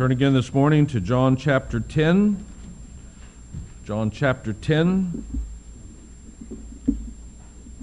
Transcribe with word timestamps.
Turn 0.00 0.12
again 0.12 0.32
this 0.32 0.54
morning 0.54 0.86
to 0.86 0.98
John 0.98 1.36
chapter 1.36 1.78
10. 1.78 2.42
John 3.84 4.10
chapter 4.10 4.54
10. 4.54 5.42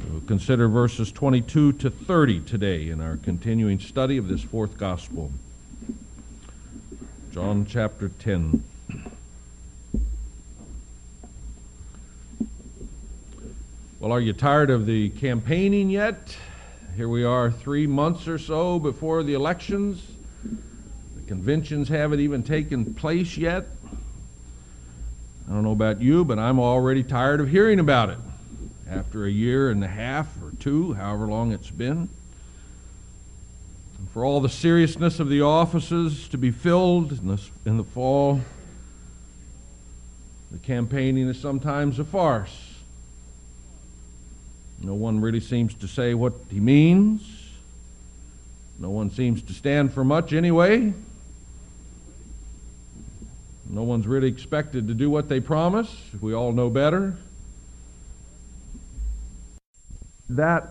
We'll 0.09 0.21
consider 0.21 0.67
verses 0.67 1.11
22 1.11 1.73
to 1.73 1.91
30 1.91 2.39
today 2.39 2.89
in 2.89 3.01
our 3.01 3.17
continuing 3.17 3.79
study 3.79 4.17
of 4.17 4.29
this 4.29 4.41
fourth 4.41 4.79
gospel. 4.79 5.31
John 7.31 7.67
chapter 7.69 8.09
10. 8.09 8.63
Well, 13.99 14.11
are 14.11 14.21
you 14.21 14.33
tired 14.33 14.71
of 14.71 14.87
the 14.87 15.09
campaigning 15.09 15.91
yet? 15.91 16.35
Here 16.95 17.09
we 17.09 17.23
are, 17.23 17.51
three 17.51 17.85
months 17.85 18.27
or 18.27 18.39
so 18.39 18.79
before 18.79 19.21
the 19.21 19.35
elections. 19.35 20.16
Conventions 21.27 21.89
haven't 21.89 22.21
even 22.21 22.41
taken 22.41 22.93
place 22.93 23.37
yet. 23.37 23.65
I 25.49 25.53
don't 25.53 25.63
know 25.63 25.73
about 25.73 26.01
you, 26.01 26.23
but 26.23 26.39
I'm 26.39 26.57
already 26.57 27.03
tired 27.03 27.41
of 27.41 27.49
hearing 27.49 27.79
about 27.79 28.09
it 28.09 28.17
after 28.89 29.25
a 29.25 29.29
year 29.29 29.69
and 29.69 29.83
a 29.83 29.87
half 29.87 30.27
or 30.41 30.51
two, 30.59 30.93
however 30.93 31.27
long 31.27 31.51
it's 31.51 31.69
been. 31.69 32.09
And 33.97 34.09
for 34.13 34.23
all 34.23 34.39
the 34.39 34.49
seriousness 34.49 35.19
of 35.19 35.27
the 35.27 35.41
offices 35.41 36.29
to 36.29 36.37
be 36.37 36.51
filled 36.51 37.11
in 37.11 37.27
the, 37.27 37.41
in 37.65 37.75
the 37.75 37.83
fall, 37.83 38.39
the 40.51 40.59
campaigning 40.59 41.27
is 41.27 41.39
sometimes 41.39 41.99
a 41.99 42.05
farce. 42.05 42.73
No 44.81 44.93
one 44.93 45.19
really 45.19 45.41
seems 45.41 45.73
to 45.73 45.87
say 45.87 46.13
what 46.13 46.33
he 46.49 46.61
means. 46.61 47.21
No 48.79 48.91
one 48.91 49.09
seems 49.09 49.41
to 49.41 49.53
stand 49.53 49.93
for 49.93 50.05
much 50.05 50.31
anyway. 50.31 50.93
No 53.69 53.83
one's 53.83 54.07
really 54.07 54.29
expected 54.29 54.87
to 54.87 54.93
do 54.93 55.09
what 55.09 55.27
they 55.29 55.39
promise. 55.39 55.95
We 56.21 56.33
all 56.33 56.51
know 56.51 56.69
better. 56.69 57.17
That 60.29 60.69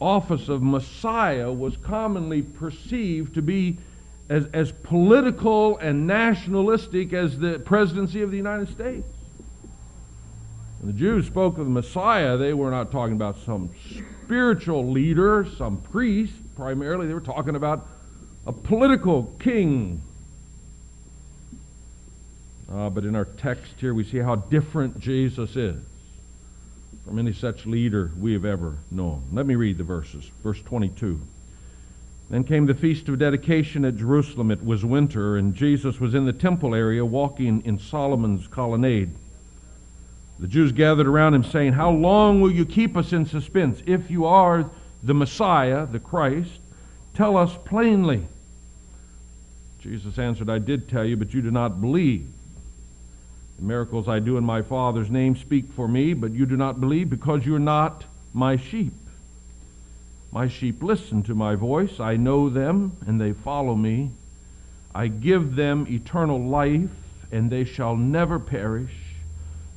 office 0.00 0.48
of 0.48 0.62
Messiah 0.62 1.52
was 1.52 1.76
commonly 1.76 2.42
perceived 2.42 3.34
to 3.34 3.42
be 3.42 3.78
as, 4.28 4.46
as 4.52 4.72
political 4.72 5.78
and 5.78 6.06
nationalistic 6.06 7.12
as 7.12 7.38
the 7.38 7.58
presidency 7.58 8.22
of 8.22 8.30
the 8.30 8.36
United 8.36 8.68
States. 8.68 9.06
When 10.80 10.92
the 10.92 10.98
Jews 10.98 11.26
spoke 11.26 11.58
of 11.58 11.64
the 11.64 11.70
Messiah, 11.70 12.36
they 12.36 12.52
were 12.52 12.70
not 12.70 12.90
talking 12.90 13.14
about 13.14 13.36
some 13.38 13.70
spiritual 14.24 14.90
leader, 14.90 15.46
some 15.56 15.76
priest, 15.76 16.34
primarily. 16.56 17.06
They 17.06 17.14
were 17.14 17.20
talking 17.20 17.54
about 17.54 17.86
a 18.46 18.52
political 18.52 19.24
king. 19.38 20.02
Uh, 22.72 22.88
but 22.88 23.04
in 23.04 23.14
our 23.14 23.26
text 23.26 23.74
here, 23.78 23.92
we 23.92 24.04
see 24.04 24.18
how 24.18 24.36
different 24.36 24.98
Jesus 24.98 25.56
is 25.56 25.76
from 27.04 27.18
any 27.18 27.32
such 27.32 27.66
leader 27.66 28.10
we 28.18 28.32
have 28.32 28.44
ever 28.44 28.76
known. 28.90 29.22
Let 29.32 29.46
me 29.46 29.56
read 29.56 29.76
the 29.76 29.84
verses. 29.84 30.30
Verse 30.42 30.60
22. 30.62 31.20
Then 32.30 32.44
came 32.44 32.64
the 32.64 32.74
feast 32.74 33.08
of 33.08 33.18
dedication 33.18 33.84
at 33.84 33.96
Jerusalem. 33.96 34.50
It 34.50 34.64
was 34.64 34.84
winter, 34.84 35.36
and 35.36 35.54
Jesus 35.54 36.00
was 36.00 36.14
in 36.14 36.24
the 36.24 36.32
temple 36.32 36.74
area 36.74 37.04
walking 37.04 37.62
in 37.66 37.78
Solomon's 37.78 38.46
colonnade. 38.46 39.10
The 40.38 40.48
Jews 40.48 40.72
gathered 40.72 41.06
around 41.06 41.34
him, 41.34 41.44
saying, 41.44 41.74
How 41.74 41.90
long 41.90 42.40
will 42.40 42.50
you 42.50 42.64
keep 42.64 42.96
us 42.96 43.12
in 43.12 43.26
suspense? 43.26 43.82
If 43.84 44.10
you 44.10 44.24
are 44.24 44.70
the 45.02 45.12
Messiah, 45.12 45.84
the 45.84 46.00
Christ, 46.00 46.60
tell 47.12 47.36
us 47.36 47.54
plainly. 47.66 48.26
Jesus 49.80 50.18
answered, 50.18 50.48
I 50.48 50.58
did 50.58 50.88
tell 50.88 51.04
you, 51.04 51.18
but 51.18 51.34
you 51.34 51.42
do 51.42 51.50
not 51.50 51.80
believe. 51.82 52.26
The 53.62 53.68
miracles 53.68 54.08
I 54.08 54.18
do 54.18 54.38
in 54.38 54.44
my 54.44 54.60
Father's 54.60 55.08
name 55.08 55.36
speak 55.36 55.70
for 55.76 55.86
me, 55.86 56.14
but 56.14 56.32
you 56.32 56.46
do 56.46 56.56
not 56.56 56.80
believe 56.80 57.08
because 57.08 57.46
you 57.46 57.54
are 57.54 57.60
not 57.60 58.04
my 58.34 58.56
sheep. 58.56 58.92
My 60.32 60.48
sheep 60.48 60.82
listen 60.82 61.22
to 61.22 61.34
my 61.36 61.54
voice. 61.54 62.00
I 62.00 62.16
know 62.16 62.48
them, 62.48 62.96
and 63.06 63.20
they 63.20 63.32
follow 63.32 63.76
me. 63.76 64.10
I 64.92 65.06
give 65.06 65.54
them 65.54 65.86
eternal 65.88 66.44
life, 66.44 66.90
and 67.30 67.50
they 67.50 67.62
shall 67.62 67.94
never 67.94 68.40
perish 68.40 68.90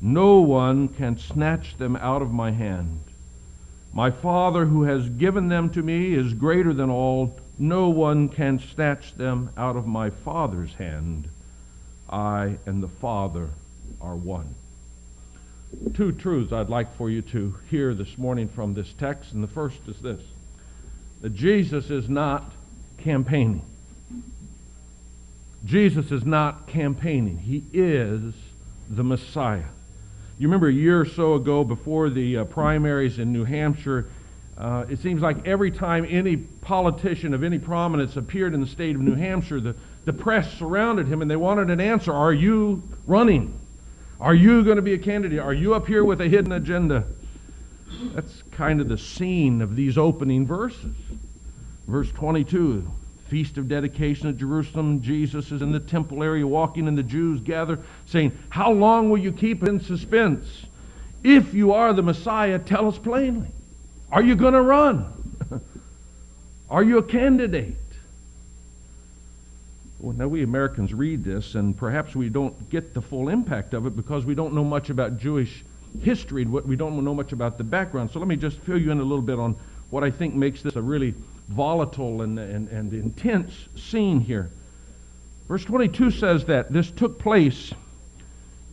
no 0.02 0.40
one 0.40 0.88
can 0.88 1.20
snatch 1.20 1.78
them 1.78 1.96
out 1.98 2.24
of 2.24 2.32
my 2.32 2.50
hand. 2.50 3.02
My 3.94 4.10
Father 4.10 4.66
who 4.66 4.82
has 4.82 5.10
given 5.10 5.48
them 5.50 5.70
to 5.70 5.84
me 5.84 6.16
is 6.16 6.34
greater 6.34 6.74
than 6.74 6.90
all. 6.90 7.38
No 7.60 7.90
one 7.90 8.30
can 8.30 8.58
snatch 8.58 9.14
them 9.14 9.52
out 9.56 9.76
of 9.76 9.86
my 9.86 10.10
Father's 10.10 10.74
hand. 10.74 11.28
I 12.10 12.58
and 12.66 12.82
the 12.82 12.88
Father 12.88 13.50
are 14.02 14.16
one. 14.16 14.56
Two 15.94 16.12
truths 16.12 16.54
I'd 16.54 16.70
like 16.70 16.96
for 16.96 17.10
you 17.10 17.22
to 17.24 17.56
hear 17.70 17.94
this 17.94 18.18
morning 18.18 18.48
from 18.48 18.74
this 18.74 18.94
text, 18.94 19.34
and 19.34 19.44
the 19.44 19.48
first 19.48 19.80
is 19.88 20.00
this 20.00 20.22
that 21.22 21.34
Jesus 21.34 21.90
is 21.90 22.08
not 22.08 22.52
campaigning. 22.98 23.64
Jesus 25.66 26.12
is 26.12 26.24
not 26.24 26.68
campaigning. 26.68 27.38
He 27.38 27.64
is 27.74 28.34
the 28.90 29.04
Messiah. 29.04 29.64
You 30.38 30.48
remember 30.48 30.68
a 30.68 30.74
year 30.74 31.02
or 31.02 31.06
so 31.06 31.36
ago 31.36 31.64
before 31.64 32.10
the 32.10 32.38
uh, 32.38 32.46
primaries 32.46 33.20
in 33.20 33.34
New 33.34 33.46
Hampshire, 33.46 34.08
uh, 34.58 34.86
it 34.90 35.00
seems 35.00 35.22
like 35.22 35.48
every 35.48 35.72
time 35.72 36.06
any 36.08 36.38
politician 36.38 37.34
of 37.34 37.44
any 37.44 37.58
prominence 37.58 38.16
appeared 38.16 38.54
in 38.54 38.62
the 38.62 38.68
state 38.68 38.96
of 38.96 39.02
New 39.02 39.16
Hampshire, 39.16 39.60
the, 39.60 39.76
the 40.06 40.14
press 40.14 40.54
surrounded 40.58 41.08
him 41.08 41.22
and 41.22 41.32
they 41.32 41.36
wanted 41.36 41.70
an 41.70 41.82
answer. 41.82 42.14
Are 42.14 42.34
you 42.34 42.84
running? 43.08 43.60
Are 44.20 44.34
you 44.36 44.64
going 44.64 44.78
to 44.78 44.82
be 44.82 44.94
a 44.94 44.98
candidate? 44.98 45.40
Are 45.40 45.54
you 45.54 45.74
up 45.74 45.88
here 45.88 46.04
with 46.04 46.22
a 46.22 46.28
hidden 46.28 46.54
agenda? 46.54 47.06
That's 48.14 48.44
kind 48.52 48.80
of 48.80 48.88
the 48.88 48.98
scene 48.98 49.62
of 49.62 49.76
these 49.76 49.98
opening 49.98 50.46
verses. 50.46 50.96
Verse 51.88 52.12
22 52.12 52.92
Feast 53.28 53.58
of 53.58 53.68
Dedication 53.68 54.30
at 54.30 54.38
Jerusalem. 54.38 55.02
Jesus 55.02 55.52
is 55.52 55.62
in 55.62 55.72
the 55.72 55.80
temple 55.80 56.24
area 56.24 56.46
walking, 56.46 56.88
and 56.88 56.98
the 56.98 57.04
Jews 57.04 57.42
gather, 57.42 57.80
saying, 58.06 58.38
How 58.50 58.72
long 58.72 59.10
will 59.10 59.18
you 59.18 59.32
keep 59.32 59.64
in 59.64 59.80
suspense? 59.80 60.66
If 61.24 61.54
you 61.54 61.74
are 61.74 61.92
the 61.92 62.04
Messiah, 62.04 62.60
tell 62.60 62.88
us 62.88 63.00
plainly. 63.00 63.48
Are 64.12 64.22
you 64.22 64.36
going 64.36 64.54
to 64.54 64.62
run? 64.62 65.12
are 66.70 66.84
you 66.84 67.00
a 67.00 67.04
candidate? 67.04 67.76
Now 70.00 70.28
we 70.28 70.44
Americans 70.44 70.94
read 70.94 71.24
this, 71.24 71.56
and 71.56 71.76
perhaps 71.76 72.16
we 72.16 72.30
don't 72.30 72.70
get 72.70 72.94
the 72.94 73.02
full 73.02 73.30
impact 73.30 73.74
of 73.74 73.86
it 73.86 73.96
because 73.96 74.26
we 74.26 74.36
don't 74.36 74.54
know 74.54 74.64
much 74.64 74.90
about 74.90 75.18
Jewish 75.18 75.64
history. 76.02 76.46
What 76.46 76.68
We 76.68 76.76
don't 76.76 77.04
know 77.04 77.14
much 77.14 77.32
about 77.32 77.58
the 77.58 77.64
background. 77.64 78.12
So 78.12 78.20
let 78.20 78.28
me 78.28 78.36
just 78.36 78.60
fill 78.60 78.80
you 78.80 78.92
in 78.92 79.00
a 79.00 79.04
little 79.04 79.22
bit 79.22 79.40
on 79.40 79.56
what 79.90 80.04
I 80.04 80.12
think 80.12 80.36
makes 80.36 80.62
this 80.62 80.76
a 80.76 80.82
really 80.82 81.16
volatile 81.50 82.22
and, 82.22 82.38
and, 82.38 82.68
and 82.70 82.94
intense 82.94 83.54
scene 83.76 84.20
here. 84.20 84.50
Verse 85.48 85.64
22 85.64 86.12
says 86.12 86.46
that 86.46 86.74
this 86.74 86.90
took 86.92 87.20
place 87.20 87.72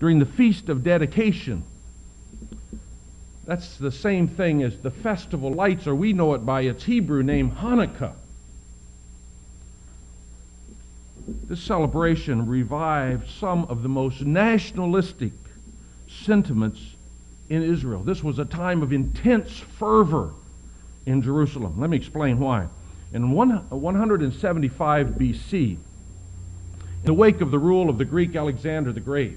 during 0.00 0.18
the 0.18 0.26
Feast 0.26 0.68
of 0.68 0.82
Dedication. 0.82 1.64
That's 3.44 3.76
the 3.76 3.92
same 3.92 4.26
thing 4.26 4.62
as 4.62 4.78
the 4.78 4.90
Festival 4.90 5.52
Lights, 5.52 5.86
or 5.86 5.94
we 5.94 6.12
know 6.12 6.34
it 6.34 6.46
by 6.46 6.62
its 6.62 6.84
Hebrew 6.84 7.22
name, 7.22 7.50
Hanukkah. 7.50 8.14
This 11.26 11.62
celebration 11.62 12.46
revived 12.46 13.28
some 13.30 13.64
of 13.66 13.82
the 13.82 13.88
most 13.88 14.22
nationalistic 14.22 15.32
sentiments 16.08 16.80
in 17.48 17.62
Israel. 17.62 18.02
This 18.02 18.22
was 18.22 18.38
a 18.38 18.44
time 18.44 18.82
of 18.82 18.92
intense 18.92 19.58
fervor 19.58 20.32
in 21.06 21.22
Jerusalem. 21.22 21.78
Let 21.78 21.90
me 21.90 21.96
explain 21.96 22.38
why. 22.38 22.66
In 23.12 23.32
175 23.32 25.06
uh, 25.06 25.10
BC, 25.18 25.52
in 25.52 25.78
the 27.04 27.12
wake 27.12 27.40
of 27.40 27.50
the 27.50 27.58
rule 27.58 27.90
of 27.90 27.98
the 27.98 28.04
Greek 28.04 28.34
Alexander 28.34 28.92
the 28.92 29.00
Great, 29.00 29.36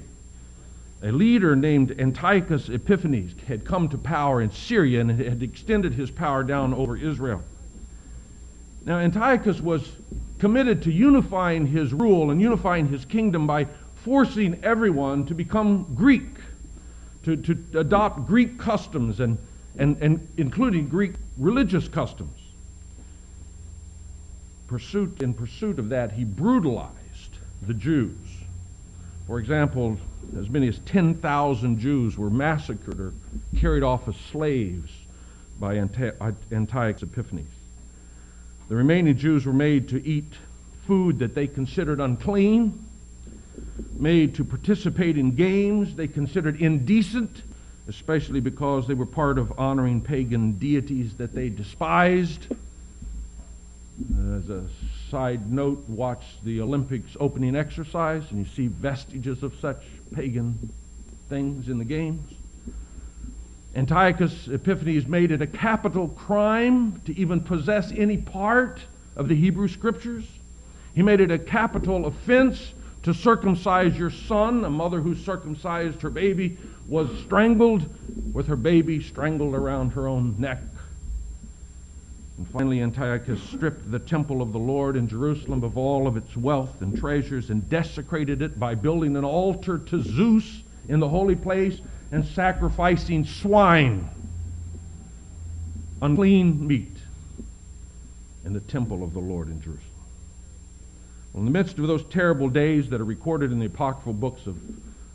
a 1.04 1.12
leader 1.12 1.56
named 1.56 2.00
Antiochus 2.00 2.70
Epiphanes 2.70 3.34
had 3.48 3.66
come 3.66 3.90
to 3.90 3.98
power 3.98 4.42
in 4.42 4.50
Syria 4.52 5.02
and 5.02 5.12
had 5.12 5.44
extended 5.44 5.94
his 5.94 6.10
power 6.10 6.44
down 6.44 6.74
over 6.74 6.96
Israel. 6.96 7.44
Now, 8.86 9.00
Antiochus 9.00 9.60
was 9.60 9.88
committed 10.40 10.84
to 10.84 10.92
unifying 10.92 11.66
his 11.66 11.94
rule 11.94 12.32
and 12.32 12.42
unifying 12.42 12.88
his 12.88 13.06
kingdom 13.06 13.48
by 13.48 13.68
forcing 13.96 14.64
everyone 14.64 15.26
to 15.26 15.34
become 15.34 15.94
Greek, 15.96 16.38
to, 17.24 17.36
to 17.38 17.80
adopt 17.80 18.28
Greek 18.28 18.60
customs 18.60 19.20
and 19.20 19.38
and, 19.78 19.98
and 20.02 20.28
including 20.38 20.88
Greek 20.88 21.14
religious 21.38 21.88
customs. 21.88 22.40
Pursuit, 24.68 25.22
in 25.22 25.34
pursuit 25.34 25.80
of 25.80 25.90
that, 25.90 26.12
he 26.14 26.24
brutalized 26.24 27.38
the 27.62 27.74
Jews. 27.74 28.18
For 29.28 29.40
example, 29.40 29.98
as 30.38 30.50
many 30.50 30.68
as 30.68 30.80
10,000 30.80 31.80
Jews 31.80 32.18
were 32.18 32.30
massacred 32.30 33.00
or 33.00 33.14
carried 33.58 33.84
off 33.84 34.08
as 34.08 34.16
slaves 34.31 34.92
by 35.60 35.76
Antiochus 35.76 37.04
Epiphanes. 37.04 37.52
The 38.68 38.76
remaining 38.76 39.16
Jews 39.16 39.46
were 39.46 39.54
made 39.54 39.90
to 39.90 40.06
eat 40.08 40.34
food 40.88 41.20
that 41.20 41.36
they 41.36 41.48
considered 41.48 42.00
unclean, 42.00 42.86
made 44.00 44.36
to 44.36 44.44
participate 44.44 45.18
in 45.18 45.36
games 45.36 45.96
they 45.96 46.08
considered 46.08 46.60
indecent, 46.62 47.44
especially 47.88 48.40
because 48.40 48.88
they 48.88 48.94
were 48.94 49.06
part 49.06 49.38
of 49.38 49.54
honoring 49.60 50.02
pagan 50.02 50.54
deities 50.54 51.14
that 51.16 51.36
they 51.36 51.50
despised. 51.50 52.48
As 54.36 54.50
a 54.50 54.64
side 55.10 55.52
note, 55.52 55.88
watch 55.88 56.24
the 56.44 56.60
Olympics 56.62 57.16
opening 57.20 57.56
exercise 57.56 58.24
and 58.32 58.40
you 58.40 58.46
see 58.54 58.68
vestiges 58.68 59.44
of 59.44 59.54
such 59.60 59.84
pagan 60.14 60.72
things 61.30 61.70
in 61.70 61.78
the 61.78 61.86
games. 61.86 62.32
Antiochus 63.75 64.48
Epiphanes 64.48 65.06
made 65.06 65.31
it 65.31 65.42
a 65.42 65.48
capital 65.48 66.07
crime 66.07 67.01
to 67.06 67.18
even 67.19 67.42
possess 67.42 67.92
any 67.92 68.18
part 68.18 68.80
of 69.18 69.27
the 69.27 69.36
Hebrew 69.36 69.68
Scriptures. 69.68 70.25
He 70.94 71.04
made 71.04 71.19
it 71.19 71.30
a 71.30 71.38
capital 71.38 72.06
offense 72.06 72.74
to 73.04 73.13
circumcise 73.13 73.98
your 73.98 74.10
son. 74.10 74.63
A 74.63 74.69
mother 74.69 75.01
who 75.01 75.13
circumcised 75.13 76.01
her 76.01 76.10
baby 76.10 76.57
was 76.88 77.10
strangled 77.25 77.86
with 78.33 78.48
her 78.48 78.56
baby 78.56 79.01
strangled 79.01 79.54
around 79.54 79.92
her 79.92 80.07
own 80.07 80.36
neck. 80.39 80.63
And 82.38 82.48
finally, 82.48 82.81
Antiochus 82.81 83.42
stripped 83.42 83.92
the 83.92 84.00
temple 84.00 84.42
of 84.42 84.54
the 84.54 84.60
Lord 84.60 84.95
in 84.95 85.07
Jerusalem 85.07 85.63
of 85.63 85.78
all 85.78 86.07
of 86.07 86.16
its 86.16 86.36
wealth 86.38 86.81
and 86.81 86.95
treasures 86.95 87.50
and 87.50 87.69
desecrated 87.69 88.42
it 88.42 88.57
by 88.57 88.75
building 88.75 89.18
an 89.18 89.25
altar 89.25 89.78
to 89.78 90.01
Zeus 90.01 90.63
in 90.88 91.00
the 91.00 91.10
holy 91.10 91.36
place 91.36 91.80
and 92.12 92.25
sacrificing 92.25 93.25
swine, 93.25 94.10
unclean 96.02 96.66
meat, 96.66 96.98
in 98.46 98.54
the 98.54 98.60
temple 98.62 99.04
of 99.04 99.13
the 99.13 99.19
Lord 99.19 99.48
in 99.48 99.60
Jerusalem. 99.60 99.81
Well, 101.34 101.42
in 101.42 101.46
the 101.46 101.52
midst 101.52 101.80
of 101.80 101.88
those 101.88 102.04
terrible 102.06 102.48
days 102.48 102.90
that 102.92 103.02
are 103.02 103.06
recorded 103.06 103.52
in 103.52 103.60
the 103.60 103.66
apocryphal 103.66 104.13
books 104.13 104.46
of, 104.46 104.56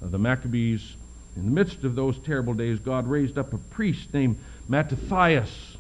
of 0.03 0.11
the 0.11 0.19
Maccabees, 0.19 0.97
in 1.37 1.45
the 1.45 1.51
midst 1.51 1.85
of 1.85 1.95
those 1.95 2.19
terrible 2.19 2.55
days, 2.55 2.79
God 2.81 3.07
raised 3.07 3.39
up 3.39 3.53
a 3.53 3.59
priest 3.59 4.13
named 4.13 4.39
Mattathias, 4.69 5.77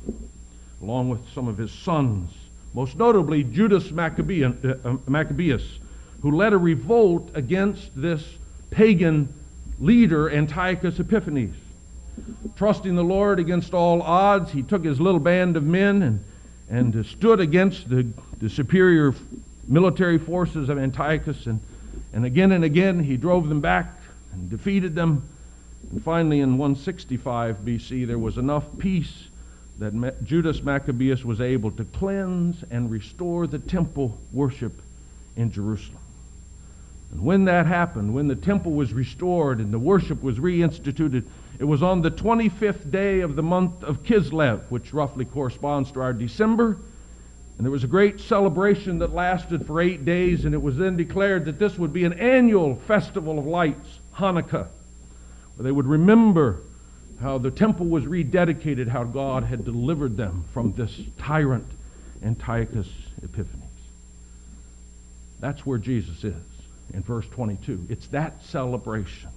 along 0.81 1.11
with 1.11 1.21
some 1.35 1.49
of 1.49 1.59
his 1.59 1.73
sons, 1.73 2.31
most 2.73 2.97
notably 2.97 3.43
Judas 3.43 3.91
Maccabean, 3.91 4.79
uh, 4.85 4.89
uh, 4.89 4.97
Maccabeus, 5.09 5.81
who 6.23 6.31
led 6.31 6.53
a 6.53 6.59
revolt 6.59 7.31
against 7.35 7.91
this 7.97 8.25
pagan 8.71 9.33
leader, 9.81 10.31
Antiochus 10.31 10.99
Epiphanes. 11.01 11.57
Trusting 12.57 12.95
the 12.95 13.05
Lord 13.05 13.41
against 13.41 13.73
all 13.73 14.03
odds, 14.03 14.53
he 14.53 14.63
took 14.63 14.85
his 14.85 15.01
little 15.01 15.21
band 15.21 15.57
of 15.57 15.65
men 15.65 16.03
and, 16.03 16.25
and 16.69 17.07
stood 17.07 17.41
against 17.41 17.89
the, 17.89 18.07
the 18.39 18.51
superior 18.51 19.15
military 19.67 20.19
forces 20.19 20.69
of 20.69 20.79
Antiochus. 20.79 21.47
And, 21.47 21.61
and 22.13 22.25
again 22.25 22.53
and 22.53 22.63
again, 22.63 23.03
he 23.03 23.17
drove 23.17 23.49
them 23.49 23.61
back 23.61 23.95
and 24.33 24.51
defeated 24.51 24.95
them. 24.95 25.27
And 25.91 26.05
finally, 26.05 26.41
in 26.41 26.59
165 26.59 27.59
BC, 27.59 28.07
there 28.07 28.19
was 28.19 28.37
enough 28.37 28.65
peace 28.79 29.29
that 29.79 30.25
Judas 30.25 30.63
Maccabeus 30.63 31.25
was 31.25 31.41
able 31.41 31.71
to 31.73 31.85
cleanse 31.85 32.63
and 32.71 32.91
restore 32.91 33.47
the 33.47 33.59
temple 33.59 34.19
worship 34.31 34.75
in 35.37 35.51
Jerusalem. 35.51 36.00
And 37.13 37.21
when 37.23 37.45
that 37.47 37.67
happened, 37.67 38.15
when 38.15 38.29
the 38.29 38.37
temple 38.37 38.73
was 38.73 38.93
restored 38.93 39.59
and 39.59 39.73
the 39.73 39.79
worship 39.79 40.23
was 40.23 40.39
reinstituted, 40.39 41.25
it 41.59 41.65
was 41.65 41.83
on 41.83 42.03
the 42.03 42.11
25th 42.11 42.91
day 42.91 43.21
of 43.21 43.37
the 43.37 43.43
month 43.43 43.83
of 43.83 44.03
Kislev, 44.03 44.63
which 44.71 44.95
roughly 44.95 45.25
corresponds 45.25 45.91
to 45.93 46.01
our 46.01 46.13
December. 46.13 46.79
And 47.59 47.65
there 47.67 47.73
was 47.73 47.85
a 47.85 47.89
great 47.89 48.21
celebration 48.21 49.01
that 49.01 49.13
lasted 49.13 49.67
for 49.67 49.81
eight 49.81 50.05
days, 50.05 50.45
and 50.45 50.55
it 50.55 50.63
was 50.63 50.77
then 50.77 50.97
declared 50.97 51.45
that 51.47 51.59
this 51.59 51.77
would 51.77 51.93
be 51.93 52.05
an 52.05 52.15
annual 52.15 52.77
festival 52.87 53.39
of 53.39 53.45
lights, 53.45 53.99
Hanukkah, 54.15 54.69
where 55.57 55.65
they 55.65 55.73
would 55.73 55.87
remember 55.87 56.63
how 57.21 57.37
the 57.37 57.51
temple 57.51 57.87
was 57.87 58.05
rededicated, 58.05 58.89
how 58.89 59.05
God 59.05 59.45
had 59.45 59.65
delivered 59.65 60.17
them 60.17 60.45
from 60.55 60.73
this 60.73 60.99
tyrant, 61.19 61.67
Antiochus 62.23 62.89
Epiphanes. 63.23 63.65
That's 65.41 65.67
where 65.67 65.79
Jesus 65.79 66.25
is 66.25 66.50
in 66.95 67.03
verse 67.03 67.27
22. 67.29 67.87
It's 67.89 68.07
that 68.09 68.43
celebration. 68.43 69.31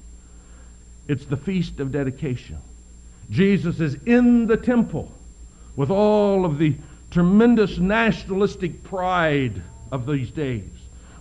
It's 1.08 1.26
the 1.26 1.38
feast 1.38 1.80
of 1.80 1.92
dedication. 1.92 2.60
Jesus 3.30 3.80
is 3.80 3.96
in 4.06 4.48
the 4.48 4.58
temple 4.58 5.12
with 5.76 5.90
all 5.90 6.46
of 6.46 6.58
the 6.58 6.76
tremendous 7.12 7.78
nationalistic 7.78 8.84
pride 8.84 9.62
of 9.92 10.06
these 10.06 10.32
days, 10.32 10.70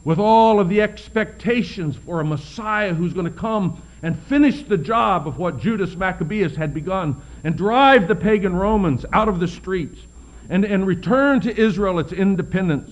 with 0.04 0.18
all 0.18 0.60
of 0.60 0.68
the 0.68 0.80
expectations 0.80 1.96
for 1.96 2.20
a 2.20 2.24
Messiah 2.24 2.94
who's 2.94 3.12
going 3.12 3.30
to 3.30 3.38
come 3.38 3.82
and 4.02 4.18
finish 4.24 4.62
the 4.62 4.76
job 4.76 5.28
of 5.28 5.38
what 5.38 5.58
Judas 5.58 5.94
Maccabeus 5.94 6.56
had 6.56 6.74
begun 6.74 7.20
and 7.44 7.56
drive 7.56 8.08
the 8.08 8.14
pagan 8.14 8.54
Romans 8.54 9.04
out 9.12 9.28
of 9.28 9.38
the 9.38 9.48
streets 9.48 10.00
and, 10.48 10.64
and 10.64 10.86
return 10.86 11.40
to 11.40 11.56
Israel 11.56 11.98
its 11.98 12.12
independence 12.12 12.90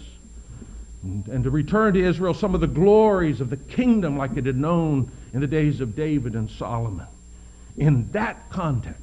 and, 1.02 1.26
and 1.29 1.44
to 1.44 1.50
return 1.50 1.94
to 1.94 2.05
Israel 2.05 2.35
some 2.35 2.55
of 2.55 2.61
the 2.61 2.67
glories 2.67 3.41
of 3.41 3.50
the 3.50 3.56
kingdom 3.56 4.17
like 4.17 4.37
it 4.37 4.47
had 4.47 4.56
known 4.56 5.11
in 5.32 5.41
the 5.41 5.47
days 5.47 5.81
of 5.81 5.97
David 5.97 6.35
and 6.35 6.50
Solomon. 6.50 7.06
In 7.76 8.11
that 8.12 8.50
context, 8.50 9.00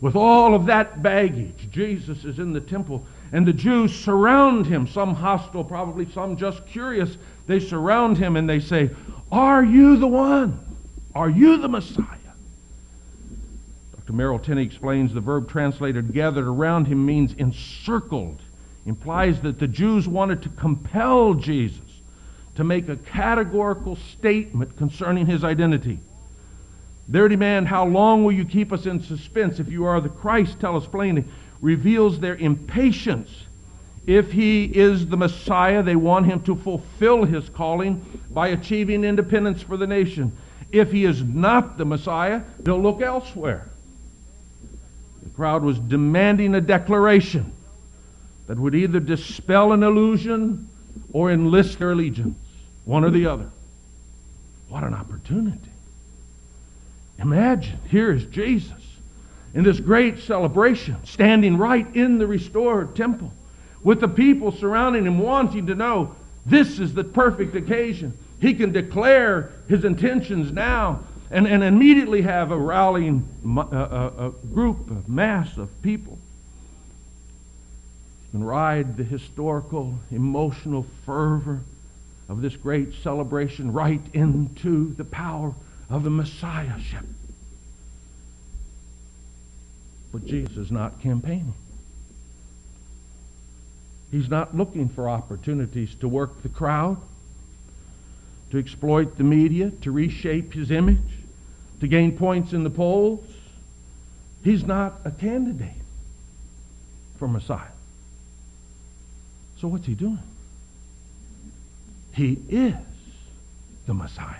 with 0.00 0.16
all 0.16 0.54
of 0.54 0.66
that 0.66 1.02
baggage, 1.02 1.68
Jesus 1.70 2.24
is 2.24 2.38
in 2.38 2.52
the 2.52 2.60
temple, 2.60 3.04
and 3.32 3.46
the 3.46 3.52
Jews 3.52 3.94
surround 3.94 4.66
him, 4.66 4.86
some 4.86 5.14
hostile, 5.14 5.64
probably 5.64 6.10
some 6.10 6.36
just 6.36 6.66
curious. 6.66 7.16
They 7.46 7.60
surround 7.60 8.18
him 8.18 8.36
and 8.36 8.48
they 8.48 8.60
say, 8.60 8.90
Are 9.30 9.64
you 9.64 9.96
the 9.96 10.06
one? 10.06 10.58
Are 11.14 11.30
you 11.30 11.58
the 11.58 11.68
Messiah? 11.68 12.06
Dr. 13.96 14.12
Merrill 14.12 14.38
Tenney 14.38 14.62
explains 14.62 15.12
the 15.12 15.20
verb 15.20 15.48
translated 15.48 16.12
gathered 16.12 16.46
around 16.46 16.86
him 16.86 17.04
means 17.04 17.34
encircled 17.34 18.40
implies 18.86 19.40
that 19.42 19.58
the 19.58 19.68
Jews 19.68 20.08
wanted 20.08 20.42
to 20.42 20.48
compel 20.50 21.34
Jesus 21.34 21.80
to 22.56 22.64
make 22.64 22.88
a 22.88 22.96
categorical 22.96 23.96
statement 23.96 24.76
concerning 24.76 25.26
his 25.26 25.44
identity. 25.44 25.98
Their 27.08 27.28
demand, 27.28 27.68
How 27.68 27.86
long 27.86 28.24
will 28.24 28.32
you 28.32 28.44
keep 28.44 28.72
us 28.72 28.86
in 28.86 29.02
suspense? 29.02 29.58
If 29.58 29.68
you 29.68 29.84
are 29.84 30.00
the 30.00 30.08
Christ, 30.08 30.60
tell 30.60 30.76
us 30.76 30.86
plainly, 30.86 31.24
reveals 31.60 32.20
their 32.20 32.36
impatience. 32.36 33.30
If 34.06 34.32
he 34.32 34.64
is 34.64 35.06
the 35.06 35.16
Messiah, 35.16 35.82
they 35.82 35.96
want 35.96 36.26
him 36.26 36.40
to 36.42 36.56
fulfill 36.56 37.24
his 37.24 37.48
calling 37.48 38.04
by 38.30 38.48
achieving 38.48 39.04
independence 39.04 39.62
for 39.62 39.76
the 39.76 39.86
nation. 39.86 40.36
If 40.72 40.90
he 40.92 41.04
is 41.04 41.22
not 41.22 41.76
the 41.76 41.84
Messiah, 41.84 42.42
they'll 42.60 42.80
look 42.80 43.02
elsewhere. 43.02 43.68
The 45.22 45.30
crowd 45.30 45.62
was 45.62 45.78
demanding 45.78 46.54
a 46.54 46.60
declaration 46.60 47.52
that 48.50 48.58
would 48.58 48.74
either 48.74 48.98
dispel 48.98 49.72
an 49.72 49.84
illusion 49.84 50.68
or 51.12 51.30
enlist 51.30 51.78
their 51.78 51.92
allegiance, 51.92 52.36
one 52.84 53.04
or 53.04 53.10
the 53.10 53.24
other. 53.24 53.48
What 54.68 54.82
an 54.82 54.92
opportunity. 54.92 55.70
Imagine, 57.20 57.78
here 57.88 58.10
is 58.10 58.24
Jesus 58.24 58.82
in 59.54 59.62
this 59.62 59.78
great 59.78 60.18
celebration, 60.18 60.96
standing 61.04 61.58
right 61.58 61.86
in 61.94 62.18
the 62.18 62.26
restored 62.26 62.96
temple, 62.96 63.32
with 63.84 64.00
the 64.00 64.08
people 64.08 64.50
surrounding 64.50 65.04
him 65.04 65.20
wanting 65.20 65.68
to 65.68 65.76
know 65.76 66.16
this 66.44 66.80
is 66.80 66.92
the 66.92 67.04
perfect 67.04 67.54
occasion. 67.54 68.18
He 68.40 68.54
can 68.54 68.72
declare 68.72 69.52
his 69.68 69.84
intentions 69.84 70.50
now 70.50 71.04
and, 71.30 71.46
and 71.46 71.62
immediately 71.62 72.22
have 72.22 72.50
a 72.50 72.58
rallying 72.58 73.28
uh, 73.46 73.60
uh, 73.60 74.10
a 74.18 74.46
group, 74.52 74.90
a 74.90 75.08
mass 75.08 75.56
of 75.56 75.70
people 75.82 76.18
and 78.32 78.46
ride 78.46 78.96
the 78.96 79.04
historical, 79.04 79.98
emotional 80.10 80.86
fervor 81.04 81.60
of 82.28 82.42
this 82.42 82.54
great 82.54 82.94
celebration 83.02 83.72
right 83.72 84.02
into 84.12 84.94
the 84.94 85.04
power 85.04 85.52
of 85.88 86.04
the 86.04 86.10
Messiahship. 86.10 87.04
But 90.12 90.24
Jesus 90.26 90.56
is 90.56 90.70
not 90.70 91.00
campaigning. 91.00 91.54
He's 94.10 94.28
not 94.28 94.56
looking 94.56 94.88
for 94.88 95.08
opportunities 95.08 95.94
to 95.96 96.08
work 96.08 96.42
the 96.42 96.48
crowd, 96.48 96.98
to 98.50 98.58
exploit 98.58 99.16
the 99.16 99.24
media, 99.24 99.70
to 99.82 99.92
reshape 99.92 100.52
his 100.52 100.70
image, 100.70 100.98
to 101.80 101.88
gain 101.88 102.16
points 102.16 102.52
in 102.52 102.64
the 102.64 102.70
polls. 102.70 103.24
He's 104.42 104.64
not 104.64 105.00
a 105.04 105.10
candidate 105.10 105.74
for 107.18 107.28
Messiah. 107.28 107.68
So 109.60 109.68
what's 109.68 109.86
he 109.86 109.94
doing? 109.94 110.18
He 112.12 112.38
is 112.48 112.74
the 113.86 113.94
Messiah 113.94 114.36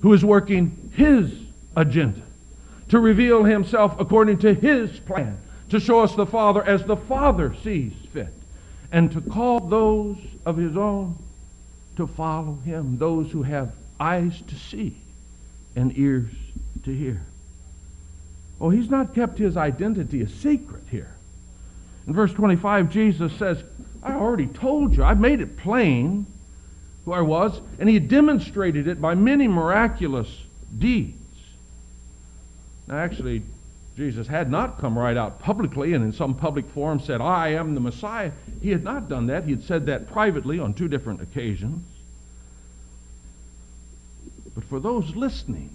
who 0.00 0.12
is 0.12 0.24
working 0.24 0.92
his 0.94 1.32
agenda 1.74 2.22
to 2.90 3.00
reveal 3.00 3.42
himself 3.42 3.98
according 3.98 4.38
to 4.38 4.52
his 4.52 5.00
plan, 5.00 5.38
to 5.70 5.80
show 5.80 6.00
us 6.00 6.14
the 6.14 6.26
Father 6.26 6.62
as 6.62 6.84
the 6.84 6.96
Father 6.96 7.54
sees 7.64 7.94
fit, 8.12 8.32
and 8.92 9.10
to 9.12 9.20
call 9.22 9.60
those 9.60 10.18
of 10.44 10.56
his 10.56 10.76
own 10.76 11.16
to 11.96 12.06
follow 12.06 12.58
him, 12.64 12.98
those 12.98 13.30
who 13.32 13.42
have 13.42 13.72
eyes 13.98 14.42
to 14.48 14.54
see 14.54 14.94
and 15.74 15.96
ears 15.96 16.30
to 16.84 16.94
hear. 16.94 17.22
Oh, 18.60 18.70
he's 18.70 18.90
not 18.90 19.14
kept 19.14 19.38
his 19.38 19.56
identity 19.56 20.20
a 20.20 20.28
secret 20.28 20.84
here. 20.90 21.14
In 22.06 22.12
verse 22.12 22.32
25, 22.32 22.90
Jesus 22.90 23.32
says, 23.38 23.62
I 24.02 24.12
already 24.12 24.46
told 24.46 24.94
you, 24.96 25.04
I've 25.04 25.20
made 25.20 25.40
it 25.40 25.56
plain 25.56 26.26
who 27.04 27.12
I 27.12 27.20
was, 27.20 27.60
and 27.78 27.88
he 27.88 27.94
had 27.94 28.08
demonstrated 28.08 28.88
it 28.88 29.00
by 29.00 29.14
many 29.14 29.48
miraculous 29.48 30.28
deeds. 30.78 31.16
Now, 32.86 32.96
actually, 32.96 33.42
Jesus 33.96 34.26
had 34.26 34.50
not 34.50 34.78
come 34.78 34.98
right 34.98 35.16
out 35.16 35.38
publicly 35.38 35.94
and 35.94 36.04
in 36.04 36.12
some 36.12 36.34
public 36.34 36.68
forum 36.70 37.00
said, 37.00 37.20
I 37.20 37.50
am 37.50 37.74
the 37.74 37.80
Messiah. 37.80 38.32
He 38.60 38.70
had 38.70 38.82
not 38.82 39.08
done 39.08 39.28
that. 39.28 39.44
He 39.44 39.52
had 39.52 39.62
said 39.62 39.86
that 39.86 40.10
privately 40.10 40.58
on 40.58 40.74
two 40.74 40.88
different 40.88 41.22
occasions. 41.22 41.84
But 44.54 44.64
for 44.64 44.80
those 44.80 45.14
listening, 45.14 45.70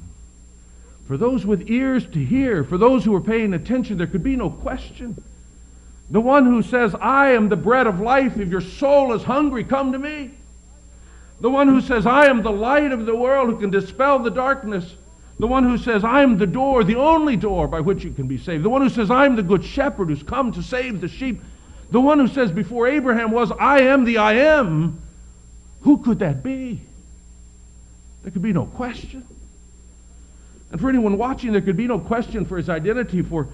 for 1.08 1.18
those 1.18 1.46
with 1.46 1.70
ears 1.70 2.06
to 2.08 2.24
hear, 2.24 2.64
for 2.64 2.78
those 2.78 3.04
who 3.04 3.12
were 3.12 3.22
paying 3.22 3.54
attention, 3.54 3.98
there 3.98 4.08
could 4.08 4.24
be 4.24 4.36
no 4.36 4.50
question. 4.50 5.22
The 6.12 6.22
one 6.22 6.46
who 6.46 6.64
says, 6.64 6.96
I 7.00 7.32
am 7.32 7.50
the 7.50 7.56
bread 7.56 7.86
of 7.86 8.00
life, 8.00 8.38
if 8.40 8.50
your 8.50 8.62
soul 8.62 9.14
is 9.14 9.24
hungry, 9.24 9.64
come 9.64 9.92
to 9.92 10.00
me. 10.00 10.32
The 11.42 11.50
one 11.50 11.68
who 11.68 11.82
says, 11.82 12.06
I 12.06 12.26
am 12.26 12.42
the 12.42 12.52
light 12.52 12.92
of 12.92 13.06
the 13.06 13.16
world, 13.16 13.50
who 13.50 13.60
can 13.60 13.70
dispel 13.70 14.20
the 14.20 14.32
darkness. 14.32 14.96
The 15.38 15.48
one 15.48 15.64
who 15.64 15.78
says, 15.78 16.04
I 16.04 16.22
am 16.22 16.38
the 16.38 16.48
door, 16.48 16.84
the 16.84 16.98
only 16.98 17.38
door 17.38 17.68
by 17.68 17.80
which 17.80 18.04
you 18.04 18.12
can 18.12 18.28
be 18.28 18.38
saved. 18.38 18.64
The 18.64 18.70
one 18.70 18.82
who 18.82 18.90
says, 18.90 19.10
I 19.10 19.26
am 19.26 19.36
the 19.36 19.44
good 19.44 19.64
shepherd 19.64 20.10
who's 20.10 20.24
come 20.24 20.52
to 20.54 20.64
save 20.64 21.00
the 21.00 21.08
sheep. 21.08 21.42
The 21.92 22.02
one 22.02 22.20
who 22.20 22.28
says, 22.28 22.52
before 22.52 22.88
Abraham 22.88 23.32
was, 23.32 23.52
I 23.52 23.82
am 23.82 24.04
the 24.04 24.18
I 24.18 24.34
am. 24.34 25.02
Who 25.82 26.00
could 26.00 26.20
that 26.20 26.44
be? 26.44 26.82
There 28.24 28.32
could 28.32 28.42
be 28.42 28.52
no 28.52 28.66
question. 28.66 29.26
And 30.72 30.82
for 30.82 30.90
anyone 30.90 31.18
watching, 31.18 31.54
there 31.54 31.62
could 31.62 31.78
be 31.78 31.88
no 31.88 32.00
question 32.00 32.46
for 32.46 32.58
his 32.58 32.70
identity, 32.70 33.22
for 33.22 33.48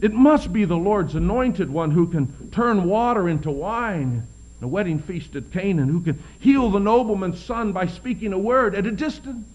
it 0.00 0.12
must 0.12 0.52
be 0.52 0.64
the 0.64 0.76
Lord's 0.76 1.14
anointed 1.14 1.70
one 1.70 1.90
who 1.90 2.06
can 2.06 2.50
turn 2.50 2.84
water 2.84 3.28
into 3.28 3.50
wine. 3.50 4.26
In 4.58 4.64
a 4.64 4.68
wedding 4.68 4.98
feast 4.98 5.36
at 5.36 5.52
Cana, 5.52 5.84
who 5.84 6.00
can 6.00 6.22
heal 6.38 6.70
the 6.70 6.78
nobleman's 6.78 7.44
son 7.44 7.72
by 7.72 7.86
speaking 7.86 8.32
a 8.32 8.38
word 8.38 8.74
at 8.74 8.86
a 8.86 8.90
distance, 8.90 9.46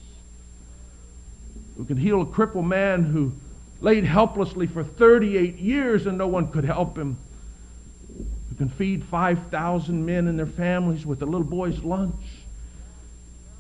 who 1.75 1.85
can 1.85 1.97
heal 1.97 2.21
a 2.21 2.25
crippled 2.25 2.67
man 2.67 3.03
who 3.03 3.31
laid 3.79 4.03
helplessly 4.03 4.67
for 4.67 4.83
38 4.83 5.57
years 5.57 6.05
and 6.05 6.19
no 6.19 6.27
one 6.27 6.51
could 6.51 6.65
help 6.65 6.95
him, 6.95 7.17
who 8.49 8.55
can 8.55 8.69
feed 8.69 9.03
5,000 9.05 10.05
men 10.05 10.27
and 10.27 10.37
their 10.37 10.45
families 10.45 11.03
with 11.03 11.23
a 11.23 11.25
little 11.25 11.43
boy's 11.43 11.79
lunch. 11.79 12.23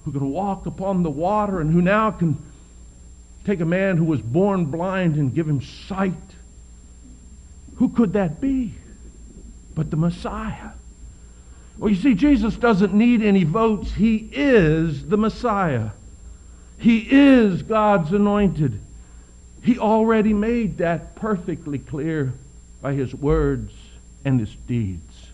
Who 0.05 0.11
can 0.11 0.29
walk 0.31 0.67
upon 0.67 1.03
the 1.03 1.09
water 1.09 1.59
and 1.59 1.71
who 1.71 1.81
now 1.81 2.11
can 2.11 2.37
take 3.45 3.59
a 3.61 3.65
man 3.65 3.97
who 3.97 4.05
was 4.05 4.21
born 4.21 4.65
blind 4.65 5.15
and 5.15 5.33
give 5.33 5.47
him 5.47 5.61
sight. 5.61 6.13
Who 7.81 7.89
could 7.89 8.13
that 8.13 8.39
be 8.39 8.75
but 9.73 9.89
the 9.89 9.97
Messiah? 9.97 10.69
Well, 11.79 11.89
you 11.89 11.95
see, 11.95 12.13
Jesus 12.13 12.55
doesn't 12.55 12.93
need 12.93 13.23
any 13.23 13.43
votes. 13.43 13.91
He 13.91 14.29
is 14.31 15.07
the 15.07 15.17
Messiah. 15.17 15.89
He 16.77 16.99
is 17.09 17.63
God's 17.63 18.13
anointed. 18.13 18.79
He 19.63 19.79
already 19.79 20.31
made 20.31 20.77
that 20.77 21.15
perfectly 21.15 21.79
clear 21.79 22.33
by 22.83 22.93
his 22.93 23.15
words 23.15 23.73
and 24.23 24.39
his 24.39 24.53
deeds. 24.67 25.29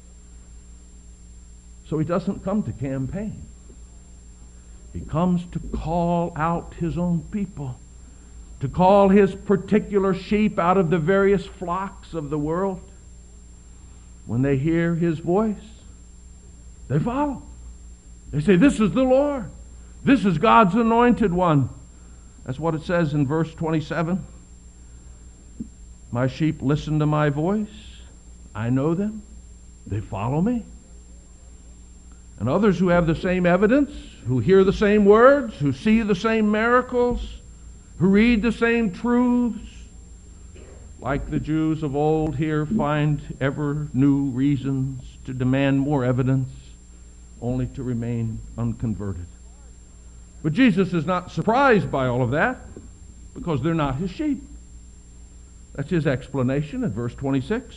So 1.89 1.99
he 1.99 2.05
doesn't 2.05 2.45
come 2.45 2.63
to 2.63 2.71
campaign. 2.71 3.41
He 4.93 5.01
comes 5.01 5.43
to 5.51 5.59
call 5.77 6.31
out 6.37 6.75
his 6.79 6.97
own 6.97 7.25
people, 7.29 7.77
to 8.59 8.67
call 8.67 9.09
his 9.09 9.35
particular 9.35 10.13
sheep 10.13 10.57
out 10.57 10.77
of 10.77 10.89
the 10.89 10.97
various 10.97 11.45
flocks 11.45 12.13
of 12.13 12.29
the 12.29 12.37
world. 12.37 12.81
When 14.25 14.41
they 14.41 14.57
hear 14.57 14.95
his 14.95 15.19
voice, 15.19 15.55
they 16.87 16.99
follow. 16.99 17.43
They 18.31 18.41
say, 18.41 18.55
This 18.55 18.79
is 18.79 18.91
the 18.91 19.03
Lord. 19.03 19.49
This 20.03 20.25
is 20.25 20.37
God's 20.37 20.75
anointed 20.75 21.33
one. 21.33 21.69
That's 22.45 22.59
what 22.59 22.75
it 22.75 22.83
says 22.83 23.13
in 23.13 23.27
verse 23.27 23.53
27. 23.55 24.25
My 26.11 26.27
sheep 26.27 26.61
listen 26.61 26.99
to 26.99 27.05
my 27.05 27.29
voice. 27.29 27.67
I 28.55 28.69
know 28.69 28.95
them. 28.95 29.21
They 29.85 30.01
follow 30.01 30.41
me. 30.41 30.65
And 32.39 32.49
others 32.49 32.79
who 32.79 32.89
have 32.89 33.07
the 33.07 33.15
same 33.15 33.45
evidence 33.45 33.91
who 34.27 34.39
hear 34.39 34.63
the 34.63 34.73
same 34.73 35.05
words, 35.05 35.55
who 35.55 35.71
see 35.71 36.01
the 36.01 36.15
same 36.15 36.51
miracles, 36.51 37.36
who 37.99 38.07
read 38.07 38.41
the 38.41 38.51
same 38.51 38.91
truths, 38.91 39.69
like 40.99 41.29
the 41.29 41.39
Jews 41.39 41.83
of 41.83 41.95
old 41.95 42.35
here, 42.35 42.65
find 42.65 43.21
ever 43.39 43.87
new 43.93 44.25
reasons 44.25 45.03
to 45.25 45.33
demand 45.33 45.79
more 45.79 46.03
evidence, 46.03 46.49
only 47.41 47.67
to 47.67 47.83
remain 47.83 48.39
unconverted. 48.57 49.25
But 50.43 50.53
Jesus 50.53 50.93
is 50.93 51.05
not 51.05 51.31
surprised 51.31 51.91
by 51.91 52.07
all 52.07 52.21
of 52.21 52.31
that 52.31 52.61
because 53.33 53.61
they're 53.61 53.73
not 53.73 53.95
his 53.95 54.11
sheep. 54.11 54.41
That's 55.75 55.89
his 55.89 56.07
explanation 56.07 56.83
in 56.83 56.91
verse 56.91 57.13
26. 57.15 57.75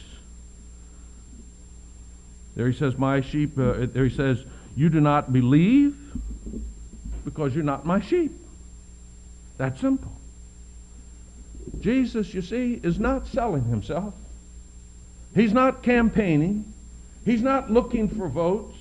There 2.57 2.69
he 2.69 2.77
says, 2.77 2.97
My 2.97 3.21
sheep, 3.21 3.59
uh, 3.59 3.87
there 3.93 4.05
he 4.05 4.15
says, 4.15 4.45
You 4.75 4.89
do 4.89 5.01
not 5.01 5.33
believe 5.33 5.97
because 7.25 7.55
you're 7.55 7.65
not 7.65 7.85
my 7.85 8.01
sheep. 8.01 8.33
That 9.61 9.79
simple. 9.79 10.13
Jesus, 11.81 12.33
you 12.33 12.41
see, 12.41 12.81
is 12.83 12.99
not 12.99 13.27
selling 13.27 13.65
himself. 13.65 14.15
He's 15.35 15.53
not 15.53 15.83
campaigning. 15.83 16.73
He's 17.27 17.43
not 17.43 17.71
looking 17.71 18.09
for 18.09 18.27
votes. 18.31 18.79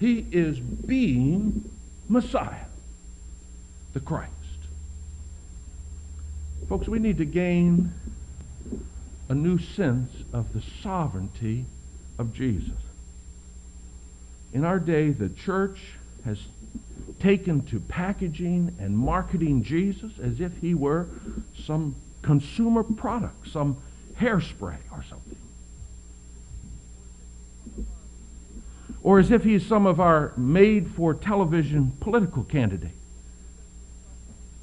He 0.00 0.26
is 0.32 0.58
being 0.58 1.70
Messiah, 2.08 2.64
the 3.92 4.00
Christ. 4.00 4.32
Folks, 6.68 6.88
we 6.88 6.98
need 6.98 7.18
to 7.18 7.24
gain 7.24 7.92
a 9.28 9.34
new 9.36 9.60
sense 9.60 10.10
of 10.32 10.52
the 10.52 10.62
sovereignty 10.82 11.66
of 12.18 12.34
Jesus. 12.34 12.82
In 14.52 14.64
our 14.64 14.80
day, 14.80 15.10
the 15.10 15.28
church 15.28 15.78
has 16.24 16.40
taken 17.20 17.62
to 17.66 17.78
packaging 17.80 18.74
and 18.80 18.96
marketing 18.96 19.62
Jesus 19.62 20.12
as 20.22 20.40
if 20.40 20.56
he 20.58 20.74
were 20.74 21.06
some 21.64 21.94
consumer 22.22 22.82
product, 22.82 23.48
some 23.48 23.76
hairspray 24.18 24.78
or 24.90 25.04
something. 25.08 25.36
Or 29.02 29.18
as 29.18 29.30
if 29.30 29.44
he's 29.44 29.66
some 29.66 29.86
of 29.86 30.00
our 30.00 30.32
made 30.36 30.90
for 30.90 31.14
television 31.14 31.92
political 32.00 32.44
candidate 32.44 32.90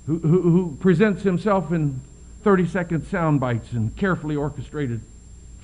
who, 0.05 0.19
who, 0.19 0.41
who 0.41 0.77
presents 0.79 1.23
himself 1.23 1.71
in 1.71 2.01
30 2.43 2.67
second 2.67 3.05
sound 3.07 3.39
bites 3.39 3.71
and 3.71 3.95
carefully 3.97 4.35
orchestrated 4.35 5.01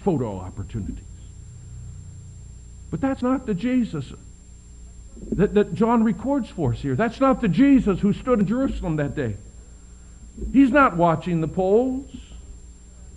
photo 0.04 0.38
opportunities. 0.38 1.04
But 2.92 3.00
that's 3.02 3.22
not 3.22 3.46
the 3.46 3.54
Jesus 3.54 4.12
that, 5.34 5.54
that 5.54 5.74
John 5.74 6.04
records 6.04 6.50
for 6.50 6.74
us 6.74 6.80
here. 6.80 6.96
That's 6.96 7.20
not 7.20 7.42
the 7.42 7.48
Jesus 7.48 8.00
who 8.00 8.14
stood 8.14 8.40
in 8.40 8.48
Jerusalem 8.48 8.98
that 8.98 9.16
day. 9.16 9.36
He's 10.52 10.72
not 10.72 10.98
watching 10.98 11.42
the 11.42 11.48
polls. 11.48 12.10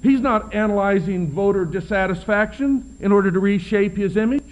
He's 0.03 0.21
not 0.21 0.55
analyzing 0.55 1.31
voter 1.31 1.65
dissatisfaction 1.65 2.97
in 3.01 3.13
order 3.13 3.31
to 3.31 3.41
reshape 3.41 3.97
his 3.97 4.17
image. 4.17 4.45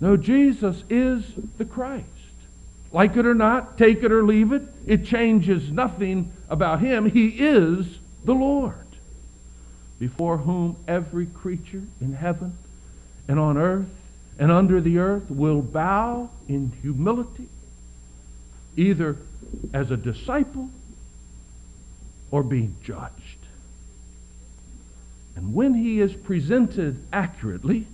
No, 0.00 0.16
Jesus 0.16 0.82
is 0.88 1.24
the 1.58 1.64
Christ. 1.64 2.06
Like 2.92 3.16
it 3.16 3.26
or 3.26 3.34
not, 3.34 3.78
take 3.78 4.02
it 4.02 4.10
or 4.10 4.24
leave 4.24 4.52
it, 4.52 4.62
it 4.86 5.04
changes 5.04 5.70
nothing 5.70 6.32
about 6.48 6.80
him. 6.80 7.08
He 7.08 7.28
is 7.28 7.98
the 8.24 8.34
Lord, 8.34 8.74
before 9.98 10.38
whom 10.38 10.76
every 10.88 11.26
creature 11.26 11.82
in 12.00 12.14
heaven 12.14 12.56
and 13.28 13.38
on 13.38 13.56
earth 13.56 13.86
and 14.40 14.50
under 14.50 14.80
the 14.80 14.98
earth 14.98 15.30
will 15.30 15.60
bow 15.60 16.30
in 16.48 16.72
humility, 16.80 17.46
either 18.74 19.16
as 19.74 19.90
a 19.90 19.96
disciple 19.96 20.70
or 22.30 22.42
being 22.42 22.74
judged. 22.82 23.12
And 25.36 25.54
when 25.54 25.74
he 25.74 26.00
is 26.00 26.14
presented 26.14 27.04
accurately, 27.12 27.86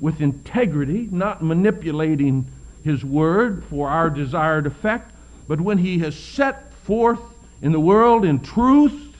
with 0.00 0.20
integrity, 0.20 1.08
not 1.10 1.42
manipulating 1.42 2.46
his 2.82 3.04
word 3.04 3.64
for 3.64 3.88
our 3.88 4.10
desired 4.10 4.66
effect, 4.66 5.12
but 5.46 5.60
when 5.60 5.78
he 5.78 5.98
has 5.98 6.16
set 6.16 6.72
forth 6.84 7.20
in 7.60 7.72
the 7.72 7.80
world 7.80 8.24
in 8.24 8.40
truth, 8.40 9.14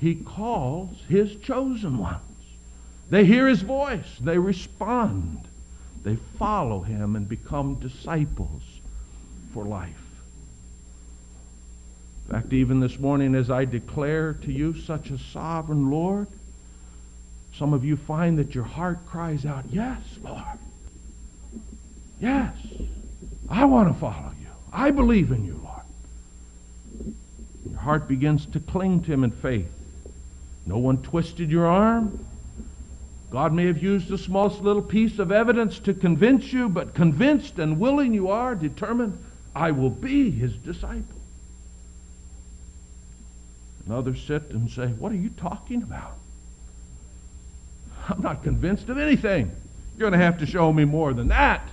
he 0.00 0.16
calls 0.16 0.96
his 1.08 1.36
chosen 1.36 1.98
ones 1.98 2.20
They 3.10 3.24
hear 3.24 3.46
his 3.46 3.62
voice. 3.62 4.18
They 4.20 4.38
respond. 4.38 5.46
They 6.02 6.16
follow 6.38 6.80
him 6.80 7.16
and 7.16 7.28
become 7.28 7.76
disciples 7.76 8.62
for 9.52 9.64
life. 9.64 9.94
In 12.26 12.34
fact, 12.34 12.52
even 12.52 12.80
this 12.80 12.98
morning, 12.98 13.34
as 13.34 13.50
I 13.50 13.64
declare 13.64 14.34
to 14.34 14.52
you 14.52 14.74
such 14.74 15.10
a 15.10 15.18
sovereign 15.18 15.90
Lord, 15.90 16.28
some 17.54 17.72
of 17.74 17.84
you 17.84 17.96
find 17.96 18.38
that 18.38 18.54
your 18.54 18.64
heart 18.64 19.06
cries 19.06 19.44
out, 19.44 19.64
Yes, 19.70 20.00
Lord. 20.22 20.58
Yes, 22.20 22.54
I 23.48 23.64
want 23.64 23.92
to 23.92 23.98
follow 23.98 24.32
you. 24.40 24.48
I 24.72 24.90
believe 24.90 25.32
in 25.32 25.44
you, 25.44 25.60
Lord. 25.62 27.14
Your 27.70 27.80
heart 27.80 28.08
begins 28.08 28.46
to 28.46 28.60
cling 28.60 29.02
to 29.02 29.12
him 29.12 29.24
in 29.24 29.30
faith. 29.30 29.70
No 30.64 30.78
one 30.78 31.02
twisted 31.02 31.50
your 31.50 31.66
arm. 31.66 32.24
God 33.32 33.54
may 33.54 33.64
have 33.64 33.82
used 33.82 34.08
the 34.08 34.18
smallest 34.18 34.60
little 34.60 34.82
piece 34.82 35.18
of 35.18 35.32
evidence 35.32 35.78
to 35.80 35.94
convince 35.94 36.52
you, 36.52 36.68
but 36.68 36.92
convinced 36.92 37.58
and 37.58 37.80
willing 37.80 38.12
you 38.12 38.28
are, 38.28 38.54
determined, 38.54 39.18
I 39.54 39.70
will 39.70 39.88
be 39.88 40.30
his 40.30 40.52
disciple. 40.52 41.18
And 43.86 43.94
others 43.94 44.22
sit 44.22 44.50
and 44.50 44.70
say, 44.70 44.88
What 44.88 45.12
are 45.12 45.16
you 45.16 45.30
talking 45.30 45.82
about? 45.82 46.18
I'm 48.08 48.20
not 48.20 48.42
convinced 48.42 48.90
of 48.90 48.98
anything. 48.98 49.50
You're 49.96 50.10
going 50.10 50.18
to 50.18 50.24
have 50.24 50.38
to 50.40 50.46
show 50.46 50.70
me 50.70 50.84
more 50.84 51.14
than 51.14 51.28
that 51.28 51.66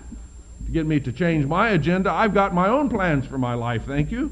to 0.65 0.71
get 0.71 0.85
me 0.85 1.01
to 1.01 1.11
change 1.11 1.45
my 1.45 1.71
agenda. 1.71 2.09
I've 2.09 2.33
got 2.33 2.53
my 2.53 2.69
own 2.69 2.87
plans 2.87 3.25
for 3.25 3.37
my 3.37 3.53
life, 3.53 3.83
thank 3.85 4.11
you. 4.11 4.31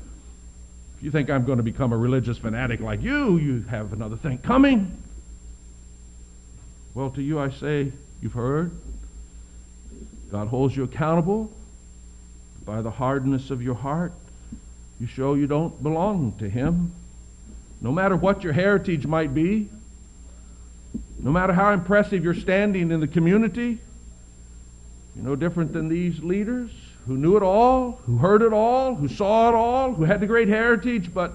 If 0.97 1.03
you 1.03 1.11
think 1.11 1.29
I'm 1.29 1.45
going 1.45 1.57
to 1.57 1.63
become 1.63 1.91
a 1.91 1.97
religious 1.97 2.37
fanatic 2.37 2.79
like 2.79 3.01
you, 3.01 3.37
you 3.37 3.63
have 3.63 3.91
another 3.91 4.15
thing 4.15 4.37
coming. 4.37 4.95
Well, 6.97 7.11
to 7.11 7.21
you 7.21 7.39
I 7.39 7.51
say, 7.51 7.91
you've 8.23 8.33
heard. 8.33 8.71
God 10.31 10.47
holds 10.47 10.75
you 10.75 10.83
accountable. 10.83 11.51
By 12.65 12.81
the 12.81 12.89
hardness 12.89 13.51
of 13.51 13.61
your 13.61 13.75
heart, 13.75 14.13
you 14.99 15.05
show 15.05 15.35
you 15.35 15.45
don't 15.45 15.83
belong 15.83 16.33
to 16.39 16.49
Him. 16.49 16.91
No 17.81 17.91
matter 17.91 18.15
what 18.15 18.43
your 18.43 18.51
heritage 18.51 19.05
might 19.05 19.35
be, 19.35 19.69
no 21.19 21.29
matter 21.29 21.53
how 21.53 21.71
impressive 21.71 22.23
your 22.23 22.33
standing 22.33 22.89
in 22.89 22.99
the 22.99 23.07
community, 23.07 23.77
you're 25.15 25.25
no 25.25 25.35
different 25.35 25.73
than 25.73 25.89
these 25.89 26.23
leaders 26.23 26.71
who 27.05 27.15
knew 27.15 27.37
it 27.37 27.43
all, 27.43 28.01
who 28.07 28.17
heard 28.17 28.41
it 28.41 28.53
all, 28.53 28.95
who 28.95 29.07
saw 29.07 29.49
it 29.49 29.53
all, 29.53 29.93
who 29.93 30.03
had 30.03 30.19
the 30.19 30.25
great 30.25 30.47
heritage, 30.47 31.13
but 31.13 31.33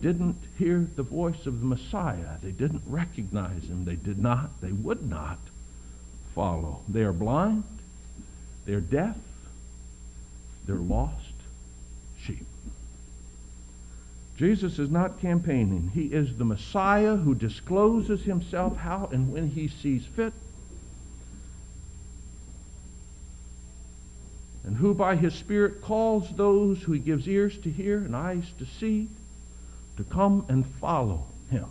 didn't 0.00 0.36
hear 0.58 0.86
the 0.96 1.02
voice 1.02 1.46
of 1.46 1.60
the 1.60 1.66
Messiah. 1.66 2.36
They 2.42 2.50
didn't 2.50 2.82
recognize 2.86 3.64
him. 3.64 3.84
They 3.84 3.96
did 3.96 4.18
not, 4.18 4.60
they 4.60 4.72
would 4.72 5.08
not 5.08 5.38
follow. 6.34 6.80
They 6.88 7.02
are 7.02 7.12
blind. 7.12 7.64
They're 8.64 8.80
deaf. 8.80 9.16
They're 10.66 10.76
lost 10.76 11.32
sheep. 12.20 12.46
Jesus 14.36 14.78
is 14.78 14.88
not 14.88 15.20
campaigning. 15.20 15.90
He 15.94 16.06
is 16.06 16.36
the 16.36 16.44
Messiah 16.44 17.16
who 17.16 17.34
discloses 17.34 18.22
himself 18.22 18.76
how 18.76 19.08
and 19.10 19.32
when 19.32 19.48
he 19.48 19.66
sees 19.66 20.04
fit. 20.04 20.32
And 24.64 24.76
who 24.76 24.94
by 24.94 25.16
his 25.16 25.34
Spirit 25.34 25.80
calls 25.80 26.30
those 26.36 26.82
who 26.82 26.92
he 26.92 27.00
gives 27.00 27.26
ears 27.26 27.58
to 27.58 27.70
hear 27.70 27.98
and 27.98 28.14
eyes 28.14 28.44
to 28.58 28.66
see 28.66 29.08
to 29.98 30.04
come 30.04 30.46
and 30.48 30.64
follow 30.80 31.26
him. 31.50 31.66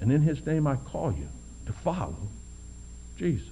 And 0.00 0.10
in 0.10 0.20
his 0.20 0.44
name 0.44 0.66
I 0.66 0.74
call 0.74 1.12
you 1.12 1.28
to 1.66 1.72
follow 1.72 2.16
Jesus. 3.16 3.46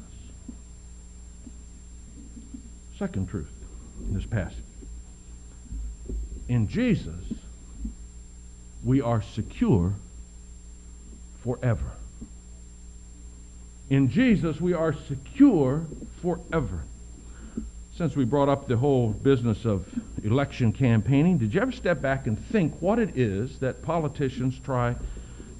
Second 2.98 3.28
truth 3.28 3.52
in 4.00 4.14
this 4.14 4.26
passage. 4.26 4.58
In 6.48 6.66
Jesus, 6.66 7.24
we 8.82 9.00
are 9.00 9.22
secure 9.22 9.94
forever. 11.44 11.92
In 13.90 14.10
Jesus, 14.10 14.60
we 14.60 14.72
are 14.72 14.92
secure 14.92 15.86
forever 16.20 16.82
since 18.00 18.16
we 18.16 18.24
brought 18.24 18.48
up 18.48 18.66
the 18.66 18.78
whole 18.78 19.10
business 19.10 19.66
of 19.66 19.86
election 20.24 20.72
campaigning, 20.72 21.36
did 21.36 21.52
you 21.52 21.60
ever 21.60 21.70
step 21.70 22.00
back 22.00 22.26
and 22.26 22.42
think 22.46 22.72
what 22.80 22.98
it 22.98 23.14
is 23.14 23.58
that 23.58 23.82
politicians 23.82 24.58
try 24.64 24.96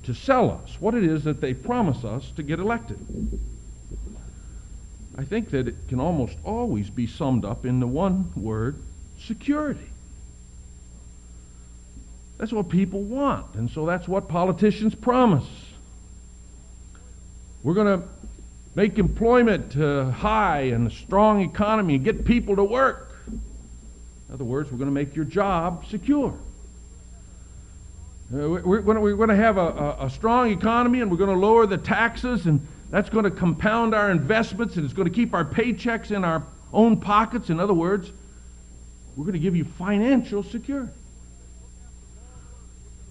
to 0.04 0.14
sell 0.14 0.50
us? 0.50 0.80
What 0.80 0.94
it 0.94 1.04
is 1.04 1.24
that 1.24 1.42
they 1.42 1.52
promise 1.52 2.02
us 2.02 2.30
to 2.36 2.42
get 2.42 2.58
elected? 2.58 2.98
I 5.18 5.24
think 5.24 5.50
that 5.50 5.68
it 5.68 5.86
can 5.88 6.00
almost 6.00 6.38
always 6.42 6.88
be 6.88 7.06
summed 7.06 7.44
up 7.44 7.66
in 7.66 7.78
the 7.78 7.86
one 7.86 8.32
word 8.34 8.82
security. 9.18 9.90
That's 12.38 12.54
what 12.54 12.70
people 12.70 13.02
want, 13.02 13.54
and 13.54 13.70
so 13.70 13.84
that's 13.84 14.08
what 14.08 14.28
politicians 14.28 14.94
promise. 14.94 15.44
We're 17.62 17.74
going 17.74 18.00
to 18.00 18.08
make 18.74 18.98
employment 18.98 19.76
uh, 19.76 20.10
high 20.10 20.60
and 20.60 20.86
a 20.86 20.90
strong 20.90 21.42
economy 21.42 21.96
and 21.96 22.04
get 22.04 22.24
people 22.24 22.56
to 22.56 22.64
work. 22.64 23.12
In 23.26 24.34
other 24.34 24.44
words, 24.44 24.70
we're 24.70 24.78
going 24.78 24.88
to 24.88 24.94
make 24.94 25.16
your 25.16 25.24
job 25.24 25.84
secure. 25.88 26.34
Uh, 28.32 28.48
we're, 28.48 28.80
going 28.80 29.28
to 29.28 29.34
have 29.34 29.56
a, 29.56 29.60
a, 29.60 30.06
a 30.06 30.10
strong 30.10 30.50
economy 30.52 31.00
and 31.00 31.10
we're 31.10 31.16
going 31.16 31.30
to 31.30 31.46
lower 31.46 31.66
the 31.66 31.78
taxes 31.78 32.46
and 32.46 32.64
that's 32.90 33.08
going 33.08 33.24
to 33.24 33.30
compound 33.30 33.92
our 33.92 34.12
investments 34.12 34.76
and 34.76 34.84
it's 34.84 34.94
going 34.94 35.08
to 35.08 35.14
keep 35.14 35.34
our 35.34 35.44
paychecks 35.44 36.12
in 36.12 36.24
our 36.24 36.44
own 36.72 36.96
pockets. 36.96 37.50
In 37.50 37.58
other 37.58 37.74
words, 37.74 38.12
we're 39.16 39.24
going 39.24 39.32
to 39.32 39.40
give 39.40 39.56
you 39.56 39.64
financial 39.64 40.44
security. 40.44 40.92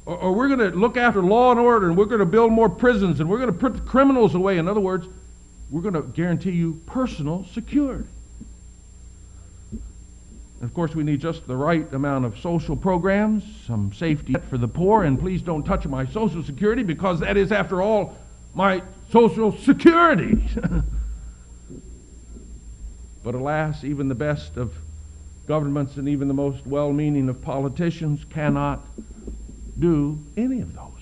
Or, 0.06 0.15
or 0.15 0.32
we're 0.34 0.48
going 0.48 0.72
to 0.72 0.78
look 0.78 0.95
after 0.95 1.22
law 1.22 1.52
and 1.52 1.60
order 1.60 1.89
and 1.89 1.98
we're 1.98 2.06
going 2.06 2.19
to 2.19 2.26
build 2.26 2.54
more 2.54 2.69
prisons 2.69 3.19
and 3.19 3.30
we're 3.30 3.39
going 3.39 3.52
to 3.52 3.60
put 3.60 3.86
criminals 3.86 4.36
away. 4.36 4.58
In 4.58 4.69
other 4.69 4.80
words, 4.80 5.08
we're 5.70 5.82
going 5.82 5.94
to 5.94 6.02
guarantee 6.02 6.52
you 6.52 6.82
personal 6.86 7.46
security. 7.54 8.10
Of 10.62 10.74
course, 10.74 10.94
we 10.94 11.04
need 11.04 11.22
just 11.22 11.48
the 11.48 11.56
right 11.56 11.92
amount 11.94 12.26
of 12.26 12.38
social 12.40 12.76
programs, 12.76 13.46
some 13.66 13.94
safety 13.94 14.36
for 14.50 14.58
the 14.58 14.68
poor, 14.68 15.04
and 15.04 15.18
please 15.18 15.42
don't 15.42 15.64
touch 15.64 15.86
my 15.86 16.06
social 16.08 16.44
security 16.44 16.84
because 16.84 17.22
that 17.22 17.38
is, 17.38 17.54
after 17.54 17.82
all, 17.82 18.18
my 18.54 18.84
social 19.10 19.58
security. 19.58 20.44
but 23.24 23.36
alas, 23.36 23.86
even 23.86 24.10
the 24.10 24.16
best 24.16 24.58
of 24.58 24.74
governments 25.48 25.96
and 25.96 26.10
even 26.10 26.28
the 26.28 26.34
most 26.34 26.68
well 26.68 26.92
meaning 26.92 27.30
of 27.30 27.42
politicians 27.42 28.26
cannot 28.30 28.86
do 29.80 30.20
any 30.36 30.60
of 30.60 30.76
those. 30.76 30.99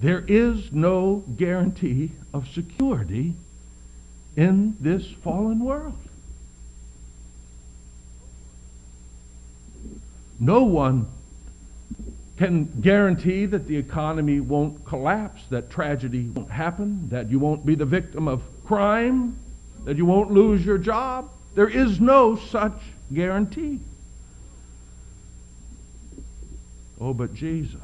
There 0.00 0.24
is 0.26 0.72
no 0.72 1.24
guarantee 1.36 2.12
of 2.34 2.48
security 2.48 3.34
in 4.36 4.76
this 4.80 5.06
fallen 5.24 5.60
world. 5.60 5.96
No 10.38 10.64
one 10.64 11.06
can 12.36 12.64
guarantee 12.82 13.46
that 13.46 13.66
the 13.66 13.76
economy 13.76 14.40
won't 14.40 14.84
collapse, 14.84 15.42
that 15.48 15.70
tragedy 15.70 16.28
won't 16.28 16.50
happen, 16.50 17.08
that 17.08 17.30
you 17.30 17.38
won't 17.38 17.64
be 17.64 17.74
the 17.74 17.86
victim 17.86 18.28
of 18.28 18.42
crime, 18.66 19.38
that 19.84 19.96
you 19.96 20.04
won't 20.04 20.30
lose 20.30 20.64
your 20.64 20.76
job. 20.76 21.30
There 21.54 21.68
is 21.68 21.98
no 21.98 22.36
such 22.36 22.78
guarantee. 23.14 23.80
Oh, 27.00 27.14
but 27.14 27.32
Jesus 27.32 27.80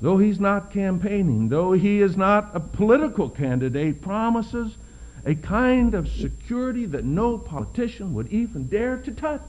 though 0.00 0.18
he's 0.18 0.40
not 0.40 0.70
campaigning, 0.70 1.48
though 1.48 1.72
he 1.72 2.00
is 2.00 2.16
not 2.16 2.50
a 2.54 2.60
political 2.60 3.28
candidate, 3.28 4.00
promises 4.00 4.76
a 5.24 5.34
kind 5.34 5.94
of 5.94 6.08
security 6.08 6.86
that 6.86 7.04
no 7.04 7.36
politician 7.36 8.14
would 8.14 8.32
even 8.32 8.66
dare 8.68 8.96
to 8.96 9.10
touch. 9.10 9.42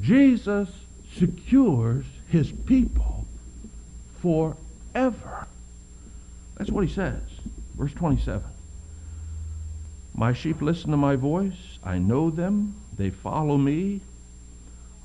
Jesus 0.00 0.68
secures 1.16 2.04
his 2.28 2.52
people 2.52 3.26
forever. 4.22 5.46
That's 6.56 6.70
what 6.70 6.86
he 6.86 6.94
says. 6.94 7.20
Verse 7.76 7.92
27. 7.94 8.42
My 10.14 10.32
sheep 10.32 10.62
listen 10.62 10.90
to 10.90 10.96
my 10.96 11.16
voice. 11.16 11.78
I 11.82 11.98
know 11.98 12.30
them. 12.30 12.74
They 12.96 13.10
follow 13.10 13.56
me. 13.56 14.00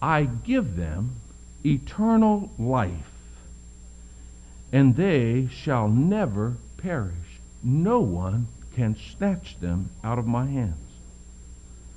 I 0.01 0.25
give 0.25 0.75
them 0.75 1.15
eternal 1.63 2.51
life 2.59 3.14
and 4.75 4.97
they 4.97 5.47
shall 5.49 5.87
never 5.87 6.57
perish. 6.75 7.39
No 7.63 8.01
one 8.01 8.45
can 8.75 8.97
snatch 8.97 9.57
them 9.61 9.89
out 10.03 10.19
of 10.19 10.27
my 10.27 10.45
hands. 10.45 10.75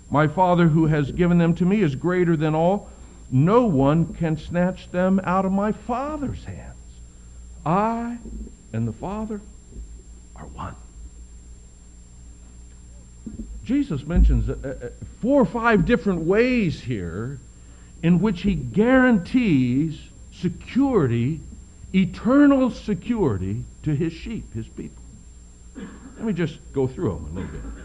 My 0.09 0.29
Father 0.29 0.69
who 0.69 0.87
has 0.87 1.11
given 1.11 1.39
them 1.39 1.57
to 1.57 1.65
me 1.65 1.83
is 1.83 1.97
greater 1.97 2.37
than 2.37 2.55
all. 2.55 2.89
No 3.33 3.65
one 3.65 4.15
can 4.15 4.37
snatch 4.37 4.93
them 4.93 5.21
out 5.25 5.45
of 5.45 5.51
my 5.51 5.73
Father's 5.73 6.45
hands. 6.45 6.77
I 7.67 8.19
and 8.73 8.87
the 8.87 8.93
Father 8.93 9.41
are 10.37 10.47
one. 10.47 10.77
Jesus 13.65 14.07
mentions 14.07 14.49
uh, 14.49 14.55
uh, 14.65 14.89
four 15.21 15.43
or 15.43 15.47
five 15.47 15.85
different 15.85 16.21
ways 16.21 16.81
here 16.81 17.41
in 18.05 18.21
which 18.21 18.43
he 18.43 18.55
guarantees 18.55 19.99
security, 20.31 21.41
eternal 21.95 22.71
security 22.71 23.65
to 23.83 23.95
his 23.95 24.13
sheep, 24.13 24.53
his 24.55 24.69
people. 24.69 25.03
Let 25.77 26.25
me 26.25 26.33
just 26.33 26.59
go 26.73 26.87
through 26.87 27.15
them 27.15 27.25
a 27.27 27.41
little 27.41 27.51
bit. 27.51 27.85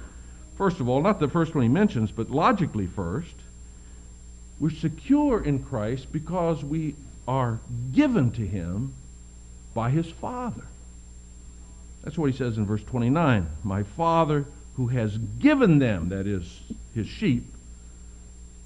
First 0.57 0.79
of 0.79 0.89
all, 0.89 1.01
not 1.01 1.19
the 1.19 1.27
first 1.27 1.55
one 1.55 1.63
he 1.63 1.69
mentions, 1.69 2.11
but 2.11 2.29
logically 2.29 2.87
first, 2.87 3.35
we're 4.59 4.69
secure 4.69 5.43
in 5.43 5.63
Christ 5.63 6.11
because 6.11 6.63
we 6.63 6.95
are 7.27 7.59
given 7.91 8.31
to 8.31 8.45
him 8.45 8.93
by 9.73 9.89
his 9.89 10.09
Father. 10.09 10.63
That's 12.03 12.17
what 12.17 12.31
he 12.31 12.37
says 12.37 12.57
in 12.57 12.65
verse 12.65 12.83
29. 12.83 13.47
My 13.63 13.83
Father 13.83 14.45
who 14.75 14.87
has 14.87 15.17
given 15.17 15.79
them, 15.79 16.09
that 16.09 16.27
is, 16.27 16.61
his 16.95 17.07
sheep, 17.07 17.45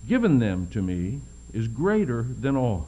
given 0.08 0.40
them 0.40 0.68
to 0.72 0.82
me, 0.82 1.22
is 1.54 1.68
greater 1.68 2.24
than 2.24 2.56
all. 2.56 2.88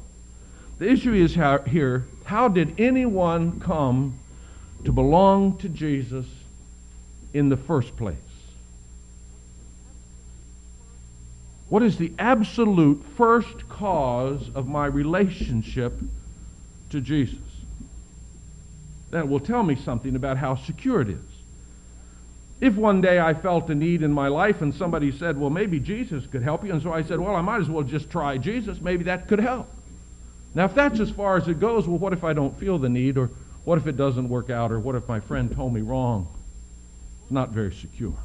The 0.80 0.90
issue 0.90 1.14
is 1.14 1.36
how, 1.36 1.60
here 1.60 2.06
how 2.24 2.48
did 2.48 2.80
anyone 2.80 3.60
come 3.60 4.18
to 4.86 4.92
belong 4.92 5.58
to 5.58 5.70
Jesus 5.70 6.26
in 7.34 7.50
the 7.50 7.58
first 7.58 7.96
place? 7.98 8.16
What 11.68 11.84
is 11.84 11.98
the 11.98 12.14
absolute 12.18 13.04
first 13.16 13.68
cause 13.68 14.50
of 14.56 14.68
my 14.68 14.86
relationship 14.86 15.94
to 16.92 17.02
Jesus? 17.02 17.40
That 19.12 19.28
will 19.28 19.40
tell 19.40 19.64
me 19.64 19.76
something 19.76 20.16
about 20.16 20.38
how 20.38 20.56
secure 20.56 21.02
it 21.02 21.10
is. 21.10 21.20
If 22.62 22.76
one 22.76 23.02
day 23.02 23.20
I 23.20 23.34
felt 23.34 23.70
a 23.70 23.76
need 23.76 24.02
in 24.02 24.12
my 24.12 24.28
life 24.28 24.62
and 24.62 24.74
somebody 24.74 25.12
said, 25.12 25.38
well, 25.38 25.50
maybe 25.50 25.80
Jesus 25.80 26.26
could 26.28 26.42
help 26.42 26.64
you, 26.64 26.72
and 26.72 26.82
so 26.82 26.92
I 26.92 27.04
said, 27.04 27.20
well, 27.20 27.36
I 27.36 27.42
might 27.42 27.62
as 27.62 27.70
well 27.70 27.84
just 27.84 28.10
try 28.10 28.38
Jesus, 28.38 28.82
maybe 28.82 29.04
that 29.06 29.28
could 29.28 29.40
help. 29.40 29.68
Now, 30.56 30.66
if 30.66 30.74
that's 30.74 31.00
as 31.00 31.12
far 31.12 31.38
as 31.38 31.48
it 31.48 31.60
goes, 31.60 31.88
well, 31.88 32.00
what 32.00 32.14
if 32.14 32.24
I 32.24 32.34
don't 32.34 32.58
feel 32.60 32.78
the 32.78 32.90
need, 32.90 33.18
or 33.18 33.30
what 33.64 33.78
if 33.78 33.88
it 33.88 33.98
doesn't 33.98 34.30
work 34.30 34.50
out, 34.50 34.72
or 34.72 34.80
what 34.80 34.96
if 34.96 35.08
my 35.08 35.20
friend 35.20 35.52
told 35.56 35.74
me 35.74 35.82
wrong? 35.82 36.28
Not 37.30 37.50
very 37.50 37.74
secure. 37.74 38.18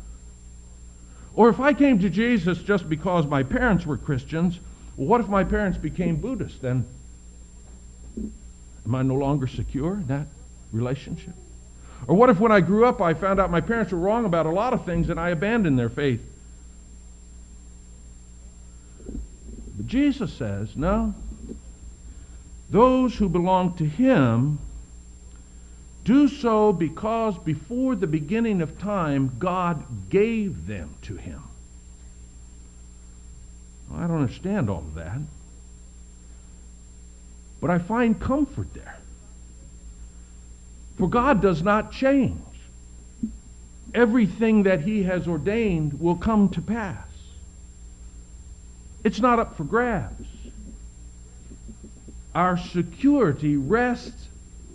Or 1.35 1.49
if 1.49 1.61
I 1.61 1.75
came 1.75 1.99
to 1.99 2.09
Jesus 2.09 2.59
just 2.59 2.89
because 2.89 3.27
my 3.27 3.43
parents 3.43 3.85
were 3.85 3.97
Christians, 3.97 4.59
well, 4.97 5.09
what 5.09 5.21
if 5.21 5.29
my 5.29 5.45
parents 5.45 5.77
became 5.77 6.17
Buddhists? 6.17 6.59
Then 6.59 6.87
am 8.87 8.95
I 8.95 9.03
no 9.03 9.15
longer 9.15 9.47
secure 9.47 9.95
in 9.95 10.07
that 10.07 10.27
relationship? 10.73 11.35
Or 12.07 12.15
what 12.15 12.31
if 12.31 12.39
when 12.39 12.53
I 12.53 12.61
grew 12.61 12.85
up 12.85 13.01
I 13.01 13.15
found 13.15 13.41
out 13.41 13.51
my 13.51 13.61
parents 13.61 13.93
were 13.93 13.99
wrong 13.99 14.25
about 14.25 14.47
a 14.47 14.51
lot 14.51 14.73
of 14.73 14.85
things 14.85 15.11
and 15.11 15.19
I 15.19 15.31
abandoned 15.31 15.79
their 15.79 15.89
faith? 15.89 16.21
But 19.77 19.87
Jesus 19.87 20.33
says, 20.33 20.77
no. 20.77 21.15
Those 22.70 23.14
who 23.14 23.29
belong 23.29 23.74
to 23.74 23.85
him 23.85 24.59
do 26.05 26.29
so 26.29 26.72
because 26.72 27.38
before 27.38 27.94
the 27.94 28.07
beginning 28.07 28.61
of 28.61 28.79
time 28.79 29.37
God 29.38 30.11
gave 30.11 30.66
them 30.66 30.94
to 31.03 31.16
him. 31.16 31.42
Well, 33.88 34.00
I 34.00 34.07
don't 34.07 34.20
understand 34.20 34.68
all 34.68 34.79
of 34.79 34.94
that. 34.94 35.18
But 37.61 37.70
I 37.70 37.79
find 37.79 38.20
comfort 38.20 38.74
there. 38.74 38.98
For 40.98 41.09
God 41.09 41.40
does 41.40 41.62
not 41.62 41.92
change. 41.92 42.38
Everything 43.94 44.64
that 44.64 44.83
he 44.83 45.05
has 45.05 45.27
ordained 45.27 46.00
will 46.00 46.16
come 46.16 46.48
to 46.50 46.61
pass. 46.61 47.07
It's 49.03 49.20
not 49.20 49.38
up 49.38 49.57
for 49.57 49.64
grabs. 49.64 50.27
Our 52.35 52.59
security 52.59 53.57
rests 53.57 54.29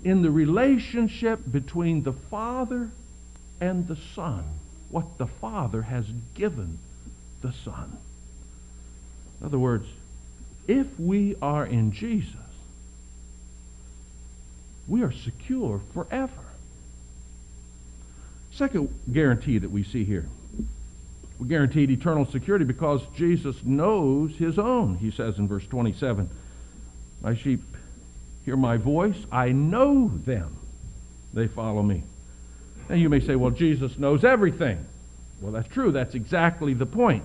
in 0.04 0.22
the 0.22 0.32
relationship 0.32 1.40
between 1.52 2.04
the 2.04 2.14
Father 2.14 2.90
and 3.60 3.88
the 3.88 3.98
Son, 4.16 4.46
what 4.90 5.18
the 5.18 5.28
Father 5.28 5.82
has 5.82 6.06
given 6.36 6.80
the 7.42 7.52
Son. 7.52 7.98
In 9.40 9.46
other 9.46 9.60
words, 9.60 9.88
if 10.68 10.88
we 11.00 11.36
are 11.42 11.66
in 11.66 11.92
Jesus, 11.92 12.36
we 14.88 15.04
are 15.04 15.12
secure 15.12 15.82
forever. 15.94 16.32
Second 18.52 18.94
guarantee 19.12 19.58
that 19.58 19.72
we 19.72 19.84
see 19.84 20.04
here. 20.04 20.28
We're 21.40 21.48
guaranteed 21.48 21.92
eternal 21.92 22.26
security 22.26 22.66
because 22.66 23.02
Jesus 23.16 23.56
knows 23.64 24.36
his 24.36 24.60
own, 24.60 24.96
he 24.96 25.12
says 25.12 25.38
in 25.38 25.48
verse 25.48 25.66
27. 25.68 26.30
My 27.22 27.36
sheep 27.36 27.62
hear 28.46 28.56
my 28.56 28.78
voice. 28.78 29.18
I 29.32 29.52
know 29.52 30.12
them. 30.26 30.58
They 31.34 31.48
follow 31.48 31.84
me. 31.84 32.04
And 32.90 33.00
you 33.00 33.10
may 33.10 33.20
say, 33.20 33.36
well, 33.36 33.52
Jesus 33.52 33.98
knows 33.98 34.24
everything. 34.24 34.86
Well, 35.42 35.52
that's 35.52 35.68
true. 35.68 35.92
That's 35.92 36.16
exactly 36.16 36.74
the 36.74 36.86
point. 36.86 37.24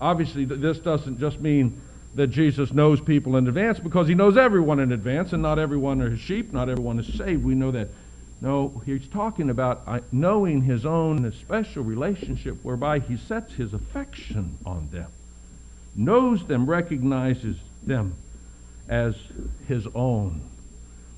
Obviously, 0.00 0.44
this 0.44 0.78
doesn't 0.78 1.18
just 1.18 1.40
mean 1.40 1.80
that 2.14 2.28
Jesus 2.28 2.72
knows 2.72 3.00
people 3.00 3.36
in 3.36 3.48
advance 3.48 3.78
because 3.78 4.08
he 4.08 4.14
knows 4.14 4.36
everyone 4.36 4.80
in 4.80 4.92
advance, 4.92 5.32
and 5.32 5.42
not 5.42 5.58
everyone 5.58 6.00
are 6.00 6.10
his 6.10 6.20
sheep, 6.20 6.52
not 6.52 6.68
everyone 6.68 6.98
is 6.98 7.12
saved. 7.18 7.44
We 7.44 7.54
know 7.54 7.70
that. 7.72 7.88
No, 8.40 8.82
he's 8.84 9.08
talking 9.08 9.48
about 9.48 9.82
uh, 9.86 10.00
knowing 10.12 10.62
his 10.62 10.84
own 10.84 11.32
special 11.32 11.82
relationship 11.82 12.62
whereby 12.62 12.98
he 12.98 13.16
sets 13.16 13.54
his 13.54 13.72
affection 13.72 14.58
on 14.66 14.88
them, 14.92 15.10
knows 15.94 16.46
them, 16.46 16.68
recognizes 16.68 17.56
them 17.82 18.14
as 18.88 19.16
his 19.66 19.86
own. 19.94 20.40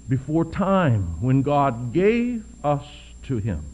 Before 0.08 0.44
time, 0.44 1.20
when 1.20 1.42
God 1.42 1.92
gave 1.92 2.44
us 2.64 2.84
to 3.24 3.38
him, 3.38 3.64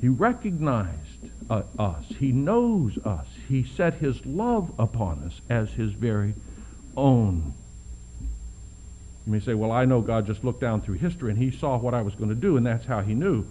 he 0.00 0.08
recognized 0.08 1.30
uh, 1.48 1.62
us. 1.78 2.04
He 2.18 2.32
knows 2.32 2.98
us. 2.98 3.26
He 3.48 3.64
set 3.64 3.94
his 3.94 4.24
love 4.26 4.72
upon 4.78 5.22
us 5.24 5.40
as 5.48 5.70
his 5.70 5.92
very 5.92 6.34
own. 6.96 7.54
You 9.26 9.32
may 9.32 9.40
say, 9.40 9.54
well, 9.54 9.72
I 9.72 9.84
know 9.84 10.00
God 10.00 10.26
just 10.26 10.44
looked 10.44 10.60
down 10.60 10.82
through 10.82 10.96
history 10.96 11.30
and 11.30 11.38
he 11.38 11.50
saw 11.50 11.78
what 11.78 11.94
I 11.94 12.02
was 12.02 12.14
going 12.14 12.28
to 12.28 12.34
do, 12.34 12.56
and 12.56 12.66
that's 12.66 12.86
how 12.86 13.00
he 13.00 13.14
knew. 13.14 13.44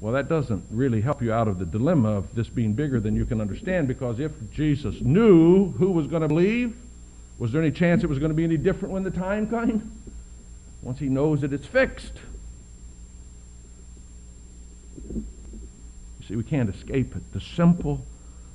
Well, 0.00 0.12
that 0.12 0.28
doesn't 0.28 0.64
really 0.70 1.00
help 1.00 1.22
you 1.22 1.32
out 1.32 1.48
of 1.48 1.58
the 1.58 1.66
dilemma 1.66 2.10
of 2.10 2.34
this 2.34 2.48
being 2.48 2.74
bigger 2.74 3.00
than 3.00 3.16
you 3.16 3.24
can 3.24 3.40
understand 3.40 3.88
because 3.88 4.20
if 4.20 4.32
Jesus 4.52 5.00
knew 5.00 5.70
who 5.72 5.90
was 5.90 6.06
going 6.06 6.22
to 6.22 6.28
believe, 6.28 6.76
was 7.38 7.52
there 7.52 7.62
any 7.62 7.70
chance 7.70 8.02
it 8.02 8.08
was 8.08 8.18
going 8.18 8.30
to 8.30 8.34
be 8.34 8.44
any 8.44 8.56
different 8.56 8.92
when 8.92 9.04
the 9.04 9.10
time 9.10 9.48
came? 9.48 9.92
Once 10.82 10.98
he 10.98 11.08
knows 11.08 11.40
that 11.42 11.52
it's 11.52 11.66
fixed. 11.66 12.14
You 15.06 15.24
see, 16.26 16.36
we 16.36 16.42
can't 16.42 16.72
escape 16.72 17.14
it. 17.14 17.32
The 17.32 17.40
simple 17.40 18.04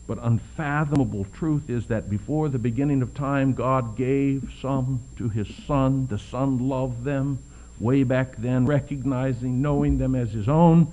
but 0.06 0.18
unfathomable 0.22 1.26
truth 1.34 1.70
is 1.70 1.88
that 1.88 2.10
before 2.10 2.50
the 2.50 2.60
beginning 2.60 3.02
of 3.02 3.14
time, 3.14 3.54
God 3.54 3.96
gave 3.96 4.52
some 4.62 5.02
to 5.18 5.30
his 5.30 5.48
Son. 5.66 6.08
The 6.08 6.20
Son 6.20 6.68
loved 6.68 7.06
them 7.06 7.40
way 7.80 8.04
back 8.04 8.36
then, 8.38 8.66
recognizing, 8.66 9.62
knowing 9.62 9.98
them 9.98 10.14
as 10.16 10.32
his 10.32 10.50
own. 10.50 10.92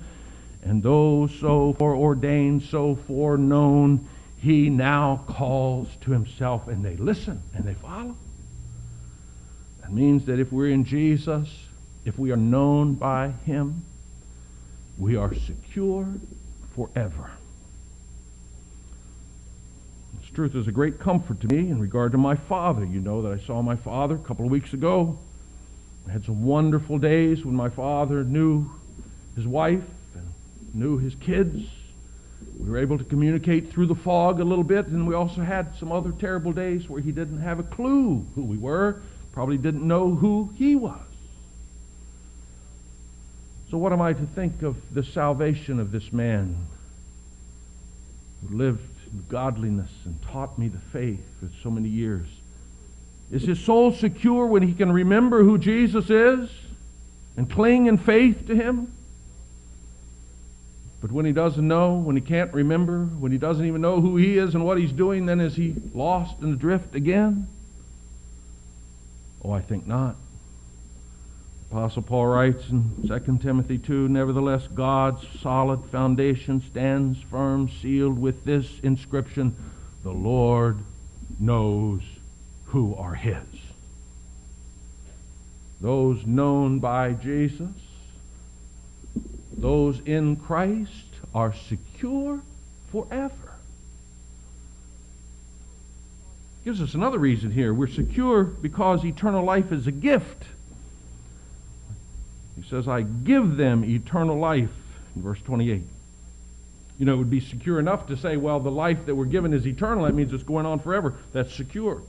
And 0.63 0.81
those 0.81 1.33
so 1.35 1.73
foreordained, 1.73 2.63
so 2.63 2.95
foreknown, 3.07 4.07
he 4.41 4.69
now 4.71 5.23
calls 5.27 5.87
to 6.01 6.11
himself, 6.11 6.67
and 6.67 6.83
they 6.83 6.95
listen 6.95 7.43
and 7.53 7.63
they 7.63 7.75
follow. 7.75 8.15
That 9.81 9.91
means 9.93 10.25
that 10.25 10.39
if 10.39 10.51
we're 10.51 10.69
in 10.69 10.83
Jesus, 10.83 11.47
if 12.05 12.17
we 12.17 12.31
are 12.31 12.37
known 12.37 12.95
by 12.95 13.33
him, 13.45 13.83
we 14.97 15.15
are 15.15 15.33
secure 15.33 16.07
forever. 16.75 17.29
This 20.19 20.29
truth 20.31 20.55
is 20.55 20.67
a 20.67 20.71
great 20.71 20.99
comfort 20.99 21.39
to 21.41 21.47
me 21.47 21.69
in 21.69 21.79
regard 21.79 22.11
to 22.13 22.17
my 22.17 22.35
father. 22.35 22.83
You 22.83 22.99
know 22.99 23.21
that 23.21 23.31
I 23.33 23.45
saw 23.45 23.61
my 23.61 23.75
father 23.75 24.15
a 24.15 24.19
couple 24.19 24.45
of 24.45 24.51
weeks 24.51 24.73
ago. 24.73 25.19
I 26.07 26.11
had 26.11 26.25
some 26.25 26.45
wonderful 26.45 26.97
days 26.97 27.45
when 27.45 27.55
my 27.55 27.69
father 27.69 28.23
knew 28.23 28.71
his 29.35 29.45
wife 29.45 29.83
and 30.15 30.33
knew 30.73 30.97
his 30.97 31.13
kids. 31.13 31.67
We 32.61 32.69
were 32.69 32.77
able 32.77 32.97
to 32.97 33.03
communicate 33.03 33.71
through 33.71 33.87
the 33.87 33.95
fog 33.95 34.39
a 34.39 34.43
little 34.43 34.63
bit, 34.63 34.87
and 34.87 35.07
we 35.07 35.15
also 35.15 35.41
had 35.41 35.75
some 35.77 35.91
other 35.91 36.11
terrible 36.11 36.53
days 36.53 36.87
where 36.87 37.01
he 37.01 37.11
didn't 37.11 37.41
have 37.41 37.59
a 37.59 37.63
clue 37.63 38.25
who 38.35 38.43
we 38.43 38.57
were, 38.57 39.01
probably 39.31 39.57
didn't 39.57 39.87
know 39.87 40.13
who 40.13 40.53
he 40.55 40.75
was. 40.75 40.99
So, 43.69 43.77
what 43.77 43.93
am 43.93 44.01
I 44.01 44.13
to 44.13 44.25
think 44.35 44.61
of 44.61 44.77
the 44.93 45.03
salvation 45.03 45.79
of 45.79 45.91
this 45.91 46.13
man 46.13 46.67
who 48.41 48.55
lived 48.55 48.81
in 49.11 49.25
godliness 49.27 49.91
and 50.05 50.21
taught 50.21 50.59
me 50.59 50.67
the 50.67 50.79
faith 50.79 51.23
for 51.39 51.49
so 51.63 51.71
many 51.71 51.89
years? 51.89 52.27
Is 53.31 53.43
his 53.43 53.59
soul 53.59 53.91
secure 53.91 54.45
when 54.45 54.61
he 54.61 54.73
can 54.73 54.91
remember 54.91 55.43
who 55.43 55.57
Jesus 55.57 56.09
is? 56.09 56.49
and 57.37 57.49
cling 57.49 57.87
in 57.87 57.97
faith 57.97 58.47
to 58.47 58.55
Him. 58.55 58.93
But 61.01 61.11
when 61.11 61.25
he 61.25 61.31
doesn't 61.31 61.67
know, 61.67 61.95
when 61.95 62.15
he 62.15 62.21
can't 62.21 62.53
remember, 62.53 63.05
when 63.05 63.31
he 63.31 63.39
doesn't 63.39 63.65
even 63.65 63.81
know 63.81 63.99
who 63.99 64.17
he 64.17 64.37
is 64.37 64.53
and 64.53 64.63
what 64.63 64.77
he's 64.77 64.91
doing, 64.91 65.25
then 65.25 65.39
is 65.39 65.55
he 65.55 65.75
lost 65.93 66.39
in 66.41 66.51
the 66.51 66.57
drift 66.57 66.93
again? 66.93 67.47
Oh, 69.43 69.51
I 69.51 69.61
think 69.61 69.87
not. 69.87 70.15
Apostle 71.71 72.03
Paul 72.03 72.27
writes 72.27 72.69
in 72.69 73.07
2 73.07 73.39
Timothy 73.41 73.79
2 73.79 74.09
Nevertheless, 74.09 74.67
God's 74.67 75.25
solid 75.39 75.85
foundation 75.85 76.61
stands 76.69 77.19
firm, 77.21 77.69
sealed 77.81 78.19
with 78.19 78.43
this 78.45 78.79
inscription 78.83 79.55
The 80.03 80.11
Lord 80.11 80.79
knows 81.39 82.01
who 82.65 82.93
are 82.95 83.15
his. 83.15 83.37
Those 85.79 86.25
known 86.27 86.79
by 86.79 87.13
Jesus, 87.13 87.71
those 89.57 89.99
in 90.05 90.35
Christ, 90.37 91.05
are 91.33 91.53
secure 91.53 92.41
forever. 92.91 93.51
Gives 96.63 96.81
us 96.81 96.93
another 96.93 97.17
reason 97.17 97.51
here. 97.51 97.73
We're 97.73 97.87
secure 97.87 98.43
because 98.43 99.03
eternal 99.03 99.43
life 99.43 99.71
is 99.71 99.87
a 99.87 99.91
gift. 99.91 100.43
He 102.55 102.67
says, 102.69 102.87
I 102.87 103.01
give 103.01 103.57
them 103.57 103.83
eternal 103.83 104.37
life, 104.37 104.69
in 105.15 105.21
verse 105.23 105.41
28. 105.41 105.81
You 106.99 107.05
know, 107.05 107.13
it 107.13 107.17
would 107.17 107.31
be 107.31 107.39
secure 107.39 107.79
enough 107.79 108.07
to 108.07 108.17
say, 108.17 108.37
well, 108.37 108.59
the 108.59 108.69
life 108.69 109.07
that 109.07 109.15
we're 109.15 109.25
given 109.25 109.53
is 109.53 109.65
eternal. 109.65 110.05
That 110.05 110.13
means 110.13 110.33
it's 110.33 110.43
going 110.43 110.67
on 110.67 110.79
forever. 110.79 111.15
That's 111.33 111.53
secure. 111.55 112.03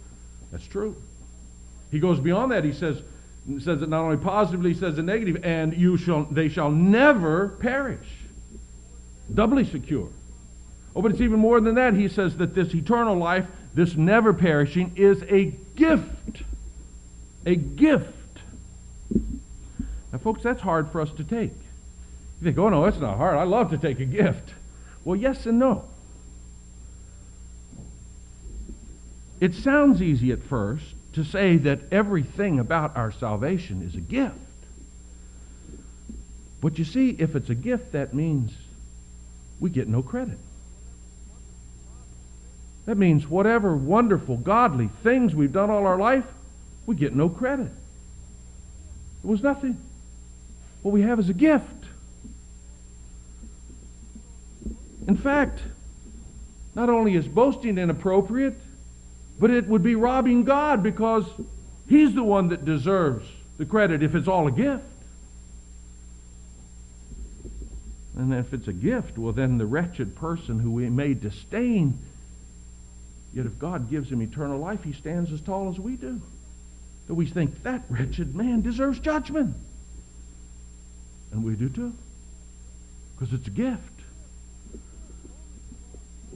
That's 0.50 0.66
true. 0.66 0.96
He 1.90 1.98
goes 1.98 2.20
beyond 2.20 2.52
that. 2.52 2.64
He 2.64 2.72
says, 2.72 3.00
says 3.59 3.83
it 3.83 3.88
not 3.88 4.02
only 4.02 4.16
positively, 4.16 4.74
says 4.74 4.98
it 4.98 5.02
negative, 5.02 5.44
and 5.44 5.76
you 5.76 5.96
shall, 5.96 6.24
they 6.24 6.48
shall 6.48 6.70
never 6.70 7.48
perish. 7.48 8.07
Doubly 9.33 9.64
secure. 9.64 10.09
Oh, 10.94 11.02
but 11.02 11.11
it's 11.12 11.20
even 11.20 11.40
more 11.40 11.61
than 11.61 11.74
that. 11.76 11.94
He 11.94 12.09
says 12.09 12.37
that 12.37 12.55
this 12.55 12.74
eternal 12.74 13.16
life, 13.16 13.46
this 13.74 13.96
never 13.96 14.33
perishing, 14.33 14.92
is 14.96 15.22
a 15.28 15.46
gift. 15.74 16.42
A 17.46 17.57
gift. 17.57 18.12
Now, 20.12 20.18
folks, 20.18 20.42
that's 20.42 20.61
hard 20.61 20.90
for 20.92 21.00
us 21.00 21.11
to 21.12 21.24
take. 21.24 21.50
You 22.40 22.44
think, 22.44 22.59
oh, 22.59 22.68
no, 22.68 22.85
that's 22.85 22.98
not 22.98 23.16
hard. 23.16 23.37
I 23.37 23.44
love 23.44 23.70
to 23.70 23.78
take 23.78 23.98
a 24.00 24.05
gift. 24.05 24.55
Well, 25.05 25.16
yes 25.16 25.46
and 25.46 25.59
no. 25.59 25.85
It 29.40 29.55
sounds 29.55 30.00
easy 30.00 30.31
at 30.31 30.42
first 30.44 30.94
to 31.14 31.25
say 31.25 31.57
that 31.59 31.81
everything 31.92 32.59
about 32.59 32.96
our 32.96 33.12
salvation 33.12 33.83
is 33.83 33.94
a 33.94 34.01
gift. 34.01 34.37
But 36.61 36.79
you 36.79 36.85
see, 36.85 37.11
if 37.18 37.35
it's 37.37 37.51
a 37.51 37.55
gift, 37.55 37.92
that 37.92 38.14
means 38.14 38.53
we 39.61 39.68
get 39.68 39.88
no 39.88 40.03
credit. 40.03 40.38
That 42.87 42.96
means 42.96 43.29
whatever 43.29 43.77
wonderful, 43.77 44.37
godly 44.37 44.88
things 45.03 45.35
we've 45.35 45.53
done 45.53 45.70
all 45.70 45.87
our 45.87 45.98
life, 45.98 46.25
we 46.87 46.96
get 46.96 47.14
no 47.14 47.29
credit. 47.29 47.70
It 49.25 49.27
was 49.27 49.42
nothing. 49.42 49.79
What 50.83 50.92
we 50.92 51.03
have 51.03 51.20
is 51.20 51.29
a 51.29 51.35
gift. 51.35 51.66
In 55.07 55.16
fact, 55.16 55.61
not 56.75 56.88
only 56.88 57.14
is 57.14 57.27
boasting 57.29 57.79
inappropriate, 57.79 58.59
but 59.38 59.51
it 59.51 59.66
would 59.66 59.83
be 59.83 59.95
robbing 59.95 60.45
God 60.45 60.83
because 60.83 61.25
He's 61.88 62.14
the 62.14 62.25
one 62.25 62.49
that 62.49 62.64
deserves 62.64 63.29
the 63.59 63.66
credit 63.66 64.03
if 64.03 64.14
it's 64.14 64.29
all 64.29 64.47
a 64.49 64.53
gift. 64.53 64.85
And 68.16 68.33
if 68.33 68.53
it's 68.53 68.68
a 68.68 68.73
gift, 68.73 69.18
well, 69.18 69.33
then 69.33 69.59
the 69.59 69.66
wretched 69.66 70.16
person 70.16 70.59
who 70.59 70.71
we 70.71 70.88
may 70.90 71.14
disdain, 71.14 71.99
yet 73.35 73.47
if 73.47 73.59
God 73.59 73.90
gives 73.90 74.11
him 74.11 74.23
eternal 74.23 74.59
life, 74.59 74.85
he 74.85 74.92
stands 74.92 75.33
as 75.33 75.40
tall 75.40 75.71
as 75.71 75.79
we 75.79 75.97
do. 75.97 76.21
So 77.09 77.14
we 77.14 77.27
think 77.27 77.62
that 77.62 77.83
wretched 77.88 78.35
man 78.35 78.61
deserves 78.61 78.99
judgment. 78.99 79.57
And 81.33 81.42
we 81.42 81.55
do 81.55 81.68
too. 81.68 81.95
Because 83.14 83.35
it's 83.35 83.47
a 83.47 83.51
gift. 83.51 83.91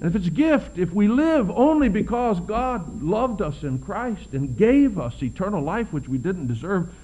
And 0.07 0.15
if 0.15 0.21
it's 0.21 0.29
a 0.29 0.39
gift, 0.39 0.79
if 0.79 0.93
we 0.93 1.09
live 1.09 1.51
only 1.51 1.89
because 1.89 2.39
God 2.39 3.03
loved 3.03 3.43
us 3.43 3.65
in 3.65 3.81
Christ 3.81 4.29
and 4.35 4.57
gave 4.57 5.01
us 5.01 5.21
eternal 5.21 5.61
life 5.61 5.93
which 5.93 6.07
we 6.07 6.17
didn't 6.17 6.47
deserve, 6.47 6.95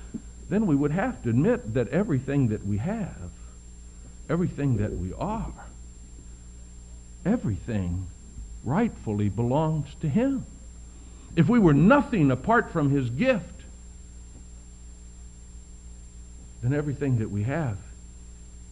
then 0.48 0.68
we 0.68 0.76
would 0.76 0.92
have 0.92 1.20
to 1.24 1.30
admit 1.30 1.74
that 1.74 1.88
everything 1.88 2.46
that 2.50 2.64
we 2.64 2.78
have, 2.78 3.32
everything 4.30 4.76
that 4.76 4.92
we 4.92 5.12
are, 5.14 5.52
everything 7.26 8.06
rightfully 8.62 9.28
belongs 9.28 9.88
to 10.00 10.08
Him. 10.08 10.46
If 11.34 11.48
we 11.48 11.58
were 11.58 11.74
nothing 11.74 12.30
apart 12.30 12.70
from 12.70 12.90
His 12.90 13.10
gift, 13.10 13.62
then 16.62 16.72
everything 16.72 17.18
that 17.18 17.32
we 17.32 17.42
have, 17.42 17.78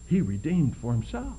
He 0.07 0.21
redeemed 0.21 0.77
for 0.77 0.93
Himself. 0.93 1.35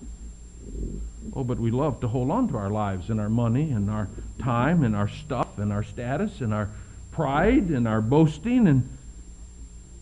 Oh, 1.35 1.45
but 1.45 1.59
we 1.59 1.71
love 1.71 2.01
to 2.01 2.09
hold 2.09 2.31
on 2.31 2.49
to 2.49 2.57
our 2.57 2.71
lives 2.71 3.09
and 3.09 3.21
our 3.21 3.29
money 3.29 3.71
and 3.71 3.89
our 3.89 4.09
time 4.39 4.83
and 4.83 4.95
our 4.95 5.09
stuff 5.09 5.59
and 5.59 5.73
our 5.73 5.83
status 5.83 6.41
and 6.41 6.53
our 6.53 6.69
pride 7.11 7.69
and 7.69 7.87
our 7.87 8.01
boasting. 8.01 8.67
And, 8.67 8.99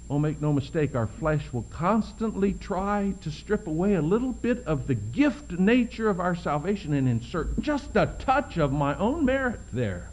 oh, 0.09 0.18
make 0.18 0.40
no 0.40 0.53
mistake, 0.53 0.94
our 0.94 1.07
flesh 1.07 1.53
will 1.53 1.66
constantly 1.70 2.55
try 2.55 3.14
to 3.20 3.31
strip 3.31 3.66
away 3.66 3.94
a 3.94 4.03
little 4.03 4.33
bit 4.33 4.64
of 4.66 4.87
the 4.87 4.94
gift 4.94 5.53
nature 5.53 6.09
of 6.09 6.18
our 6.20 6.35
salvation 6.35 6.94
and 6.94 7.09
insert 7.09 7.61
just 7.61 7.94
a 7.94 8.14
touch 8.18 8.57
of 8.57 8.73
my 8.73 8.96
own 8.99 9.25
merit 9.25 9.61
there. 9.73 10.11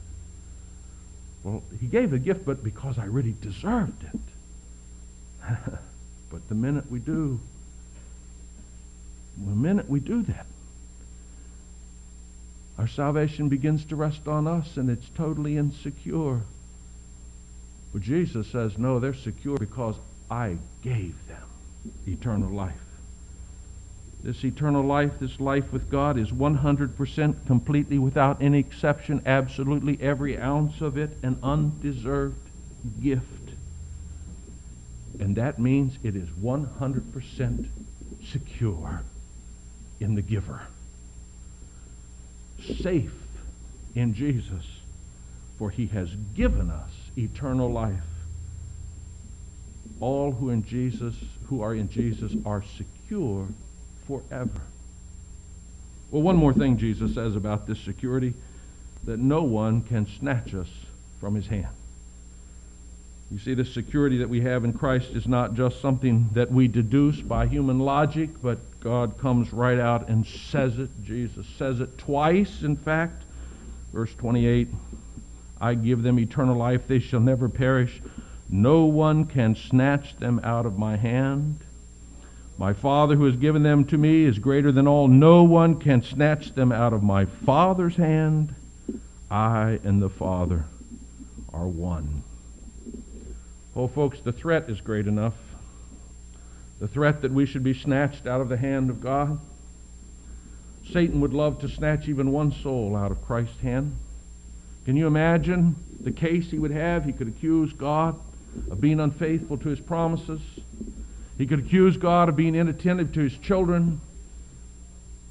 Well, 1.44 1.64
he 1.80 1.88
gave 1.88 2.14
a 2.14 2.20
gift, 2.20 2.46
but 2.46 2.64
because 2.64 3.00
I 3.00 3.06
really 3.06 3.36
deserved 3.42 4.04
it. 4.04 4.20
but 6.30 6.48
the 6.50 6.56
minute 6.56 6.92
we 6.92 7.00
do, 7.00 7.40
the 9.46 9.56
minute 9.56 9.90
we 9.90 10.00
do 10.00 10.24
that, 10.24 10.46
our 12.78 12.88
salvation 12.88 13.50
begins 13.50 13.86
to 13.86 13.96
rest 13.96 14.28
on 14.28 14.48
us 14.48 14.78
and 14.78 14.90
it's 14.90 15.10
totally 15.16 15.58
insecure. 15.58 16.42
But 17.92 18.02
Jesus 18.02 18.48
says, 18.48 18.78
no, 18.78 19.00
they're 19.00 19.14
secure 19.14 19.58
because 19.58 19.96
I 20.30 20.58
gave 20.84 21.16
them 21.28 21.42
eternal 22.06 22.50
life. 22.52 22.76
This 24.24 24.44
eternal 24.44 24.84
life, 24.84 25.20
this 25.20 25.40
life 25.40 25.72
with 25.72 25.90
God, 25.90 26.18
is 26.18 26.32
100% 26.32 27.46
completely 27.46 27.98
without 27.98 28.42
any 28.42 28.60
exception, 28.60 29.22
absolutely 29.26 29.98
every 30.02 30.38
ounce 30.38 30.82
of 30.82 30.98
it, 30.98 31.18
an 31.24 31.40
undeserved 31.42 32.36
gift. 33.02 33.24
And 35.20 35.36
that 35.36 35.60
means 35.60 35.98
it 36.04 36.16
is 36.16 36.30
100% 36.30 37.68
secure 38.26 39.04
in 40.00 40.16
the 40.16 40.22
giver. 40.22 40.62
Safe 42.82 43.14
in 43.96 44.14
Jesus, 44.14 44.66
for 45.58 45.70
he 45.70 45.88
has 45.88 46.10
given 46.36 46.70
us 46.70 46.92
eternal 47.18 47.72
life. 47.72 48.04
All 50.00 50.32
who 50.32 50.50
in 50.50 50.64
Jesus, 50.64 51.16
who 51.48 51.62
are 51.62 51.74
in 51.74 51.90
Jesus, 51.90 52.34
are 52.46 52.64
secure 52.78 53.48
forever. 54.06 54.62
Well, 56.12 56.22
one 56.22 56.36
more 56.36 56.54
thing 56.54 56.78
Jesus 56.78 57.16
says 57.16 57.36
about 57.36 57.68
this 57.68 57.80
security 57.80 58.34
that 59.04 59.20
no 59.20 59.44
one 59.44 59.82
can 59.82 60.08
snatch 60.20 60.54
us 60.54 60.70
from 61.20 61.36
his 61.36 61.48
hand. 61.48 61.77
You 63.30 63.40
see, 63.40 63.54
the 63.54 63.66
security 63.66 64.18
that 64.20 64.30
we 64.30 64.40
have 64.42 64.64
in 64.64 64.72
Christ 64.72 65.10
is 65.10 65.28
not 65.28 65.54
just 65.54 65.82
something 65.82 66.30
that 66.34 66.50
we 66.50 66.70
deduce 66.70 67.20
by 67.20 67.46
human 67.46 67.80
logic, 67.80 68.30
but 68.42 68.60
God 68.80 69.18
comes 69.18 69.52
right 69.52 69.80
out 69.80 70.08
and 70.08 70.26
says 70.26 70.80
it. 70.80 70.90
Jesus 71.04 71.46
says 71.58 71.82
it 71.82 71.98
twice, 71.98 72.62
in 72.62 72.78
fact. 72.78 73.24
Verse 73.92 74.14
28 74.16 74.70
I 75.60 75.74
give 75.74 76.04
them 76.04 76.20
eternal 76.20 76.56
life, 76.56 76.88
they 76.88 77.00
shall 77.00 77.20
never 77.20 77.50
perish. 77.50 78.02
No 78.50 78.86
one 78.86 79.26
can 79.26 79.56
snatch 79.56 80.16
them 80.18 80.40
out 80.44 80.66
of 80.66 80.78
my 80.78 80.96
hand. 80.96 81.60
My 82.58 82.74
Father 82.74 83.16
who 83.16 83.26
has 83.26 83.36
given 83.36 83.64
them 83.64 83.84
to 83.86 83.98
me 83.98 84.24
is 84.24 84.40
greater 84.40 84.72
than 84.72 84.88
all. 84.88 85.08
No 85.08 85.44
one 85.44 85.80
can 85.80 86.02
snatch 86.02 86.54
them 86.56 86.72
out 86.72 86.94
of 86.94 87.04
my 87.04 87.26
Father's 87.26 87.96
hand. 87.96 88.56
I 89.30 89.80
and 89.84 90.02
the 90.02 90.10
Father 90.10 90.66
are 91.52 91.68
one. 91.68 92.24
Oh, 93.78 93.88
folks, 93.88 94.20
the 94.22 94.32
threat 94.32 94.72
is 94.72 94.82
great 94.82 95.06
enough. 95.06 95.36
The 96.80 96.88
threat 96.88 97.22
that 97.22 97.32
we 97.32 97.46
should 97.46 97.64
be 97.64 97.76
snatched 97.76 98.26
out 98.26 98.42
of 98.42 98.50
the 98.50 98.58
hand 98.58 98.90
of 98.90 99.02
God. 99.02 99.40
Satan 100.92 101.22
would 101.22 101.34
love 101.34 101.60
to 101.60 101.70
snatch 101.70 102.08
even 102.08 102.32
one 102.32 102.52
soul 102.52 102.96
out 102.96 103.12
of 103.12 103.24
Christ's 103.24 103.60
hand. 103.60 103.96
Can 104.86 104.98
you 104.98 105.06
imagine 105.06 105.76
the 106.02 106.12
case 106.12 106.50
he 106.50 106.58
would 106.58 106.72
have? 106.72 107.06
He 107.06 107.14
could 107.14 107.28
accuse 107.28 107.72
God 107.72 108.20
of 108.72 108.82
being 108.82 109.00
unfaithful 109.00 109.60
to 109.60 109.70
his 109.70 109.80
promises. 109.80 110.42
He 111.38 111.46
could 111.46 111.60
accuse 111.60 111.98
God 111.98 112.30
of 112.30 112.36
being 112.36 112.56
inattentive 112.56 113.14
to 113.14 113.20
his 113.20 113.38
children. 113.38 114.02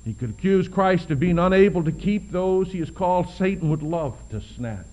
He 0.05 0.15
could 0.15 0.31
accuse 0.31 0.69
Christ 0.69 1.11
of 1.11 1.19
being 1.19 1.41
unable 1.41 1.83
to 1.83 1.91
keep 1.91 2.31
those 2.31 2.71
he 2.71 2.79
has 2.79 2.93
called. 2.93 3.29
Satan 3.31 3.71
would 3.71 3.83
love 3.83 4.17
to 4.31 4.41
snatch 4.41 4.87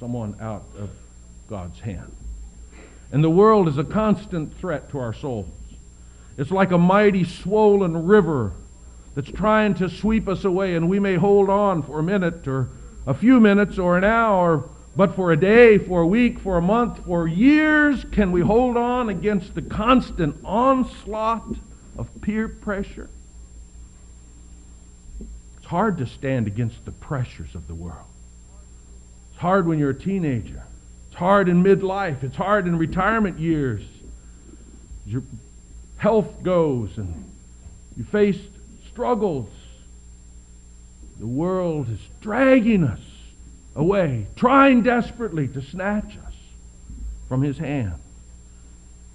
someone 0.00 0.34
out 0.40 0.64
of 0.76 0.90
God's 1.48 1.80
hand. 1.80 2.14
And 3.12 3.22
the 3.22 3.30
world 3.30 3.68
is 3.68 3.78
a 3.78 3.84
constant 3.84 4.56
threat 4.58 4.90
to 4.90 4.98
our 4.98 5.12
souls. 5.12 5.46
It's 6.36 6.50
like 6.50 6.72
a 6.72 6.78
mighty 6.78 7.24
swollen 7.24 8.06
river 8.06 8.52
that's 9.14 9.30
trying 9.30 9.74
to 9.74 9.88
sweep 9.88 10.28
us 10.28 10.44
away, 10.44 10.74
and 10.74 10.88
we 10.88 10.98
may 10.98 11.14
hold 11.14 11.48
on 11.48 11.82
for 11.82 11.98
a 11.98 12.02
minute 12.02 12.46
or 12.46 12.68
a 13.06 13.14
few 13.14 13.40
minutes 13.40 13.78
or 13.78 13.96
an 13.96 14.04
hour, 14.04 14.68
but 14.94 15.14
for 15.14 15.32
a 15.32 15.36
day, 15.36 15.78
for 15.78 16.02
a 16.02 16.06
week, 16.06 16.38
for 16.40 16.58
a 16.58 16.62
month, 16.62 17.04
for 17.06 17.26
years, 17.26 18.04
can 18.12 18.32
we 18.32 18.42
hold 18.42 18.76
on 18.76 19.08
against 19.08 19.54
the 19.54 19.62
constant 19.62 20.36
onslaught 20.44 21.56
of 21.96 22.08
peer 22.20 22.48
pressure? 22.48 23.08
It's 25.56 25.66
hard 25.66 25.98
to 25.98 26.06
stand 26.06 26.46
against 26.46 26.84
the 26.84 26.92
pressures 26.92 27.54
of 27.54 27.66
the 27.68 27.74
world. 27.74 28.06
It's 29.30 29.40
hard 29.40 29.66
when 29.66 29.78
you're 29.78 29.90
a 29.90 29.98
teenager. 29.98 30.65
It's 31.16 31.20
hard 31.20 31.48
in 31.48 31.62
midlife. 31.62 32.22
It's 32.24 32.36
hard 32.36 32.66
in 32.66 32.76
retirement 32.76 33.38
years. 33.38 33.82
Your 35.06 35.22
health 35.96 36.42
goes 36.42 36.98
and 36.98 37.24
you 37.96 38.04
face 38.04 38.36
struggles. 38.90 39.48
The 41.18 41.26
world 41.26 41.88
is 41.88 42.00
dragging 42.20 42.84
us 42.84 43.00
away, 43.74 44.26
trying 44.36 44.82
desperately 44.82 45.48
to 45.48 45.62
snatch 45.62 46.18
us 46.26 46.34
from 47.30 47.40
his 47.40 47.56
hand. 47.56 47.94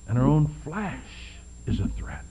And 0.08 0.18
our 0.18 0.26
own 0.26 0.48
flesh 0.64 1.06
is 1.68 1.80
a 1.80 1.88
threat. 1.88 2.26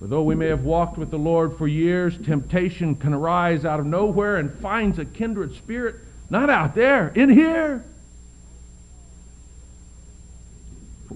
For 0.00 0.08
though 0.08 0.24
we 0.24 0.34
may 0.34 0.48
have 0.48 0.64
walked 0.64 0.98
with 0.98 1.12
the 1.12 1.18
Lord 1.18 1.56
for 1.56 1.68
years, 1.68 2.18
temptation 2.18 2.96
can 2.96 3.14
arise 3.14 3.64
out 3.64 3.78
of 3.78 3.86
nowhere 3.86 4.38
and 4.38 4.52
finds 4.58 4.98
a 4.98 5.04
kindred 5.04 5.54
spirit, 5.54 5.94
not 6.30 6.50
out 6.50 6.74
there, 6.74 7.12
in 7.14 7.28
here. 7.28 7.84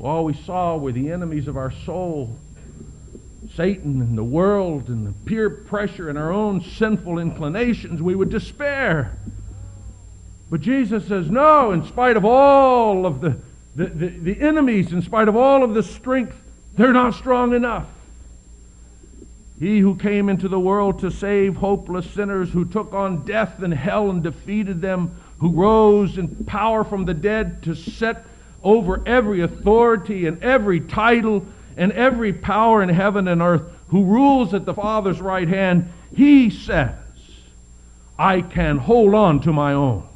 All 0.02 0.24
we 0.24 0.34
saw 0.34 0.76
were 0.76 0.92
the 0.92 1.12
enemies 1.12 1.46
of 1.48 1.56
our 1.56 1.70
soul 1.70 2.36
Satan 3.54 4.00
and 4.00 4.16
the 4.16 4.24
world 4.24 4.88
and 4.88 5.06
the 5.06 5.12
peer 5.24 5.50
pressure 5.50 6.08
and 6.08 6.18
our 6.18 6.32
own 6.32 6.60
sinful 6.60 7.18
inclinations, 7.18 8.02
we 8.02 8.14
would 8.14 8.30
despair. 8.30 9.16
But 10.50 10.60
Jesus 10.60 11.06
says, 11.08 11.30
no, 11.30 11.72
in 11.72 11.86
spite 11.86 12.16
of 12.16 12.24
all 12.24 13.06
of 13.06 13.20
the, 13.20 13.38
the, 13.74 13.86
the, 13.86 14.08
the, 14.08 14.40
enemies, 14.40 14.92
in 14.92 15.02
spite 15.02 15.28
of 15.28 15.36
all 15.36 15.64
of 15.64 15.74
the 15.74 15.82
strength, 15.82 16.36
they're 16.76 16.92
not 16.92 17.14
strong 17.14 17.54
enough. 17.54 17.88
He 19.58 19.80
who 19.80 19.94
came 19.96 20.28
into 20.28 20.48
the 20.48 20.60
world 20.60 21.00
to 21.00 21.10
save 21.10 21.56
hopeless 21.56 22.10
sinners, 22.10 22.50
who 22.50 22.64
took 22.64 22.94
on 22.94 23.24
death 23.24 23.62
and 23.62 23.74
hell 23.74 24.10
and 24.10 24.22
defeated 24.22 24.80
them, 24.80 25.14
who 25.38 25.50
rose 25.50 26.18
in 26.18 26.44
power 26.44 26.84
from 26.84 27.04
the 27.04 27.14
dead 27.14 27.62
to 27.64 27.74
set 27.74 28.24
over 28.62 29.02
every 29.06 29.40
authority 29.40 30.26
and 30.26 30.42
every 30.42 30.80
title 30.80 31.46
and 31.76 31.92
every 31.92 32.32
power 32.32 32.82
in 32.82 32.88
heaven 32.88 33.28
and 33.28 33.40
earth, 33.40 33.62
who 33.88 34.04
rules 34.04 34.54
at 34.54 34.64
the 34.64 34.74
Father's 34.74 35.20
right 35.20 35.48
hand, 35.48 35.90
he 36.14 36.50
says, 36.50 36.94
I 38.18 38.42
can 38.42 38.78
hold 38.78 39.14
on 39.14 39.40
to 39.40 39.52
my 39.52 39.72
own. 39.72 40.06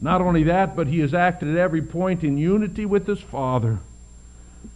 Not 0.00 0.20
only 0.20 0.44
that, 0.44 0.76
but 0.76 0.86
he 0.86 1.00
has 1.00 1.14
acted 1.14 1.48
at 1.48 1.56
every 1.56 1.82
point 1.82 2.22
in 2.22 2.38
unity 2.38 2.84
with 2.84 3.06
his 3.06 3.20
Father. 3.20 3.78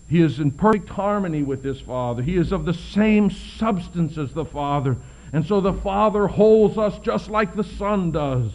He 0.08 0.22
is 0.22 0.40
in 0.40 0.50
perfect 0.50 0.88
harmony 0.88 1.42
with 1.42 1.62
his 1.62 1.80
Father. 1.80 2.22
He 2.22 2.36
is 2.36 2.50
of 2.50 2.64
the 2.64 2.72
same 2.72 3.30
substance 3.30 4.16
as 4.16 4.32
the 4.32 4.46
Father. 4.46 4.96
And 5.32 5.46
so 5.46 5.60
the 5.60 5.74
Father 5.74 6.26
holds 6.26 6.78
us 6.78 6.98
just 7.00 7.28
like 7.28 7.54
the 7.54 7.64
Son 7.64 8.10
does. 8.10 8.50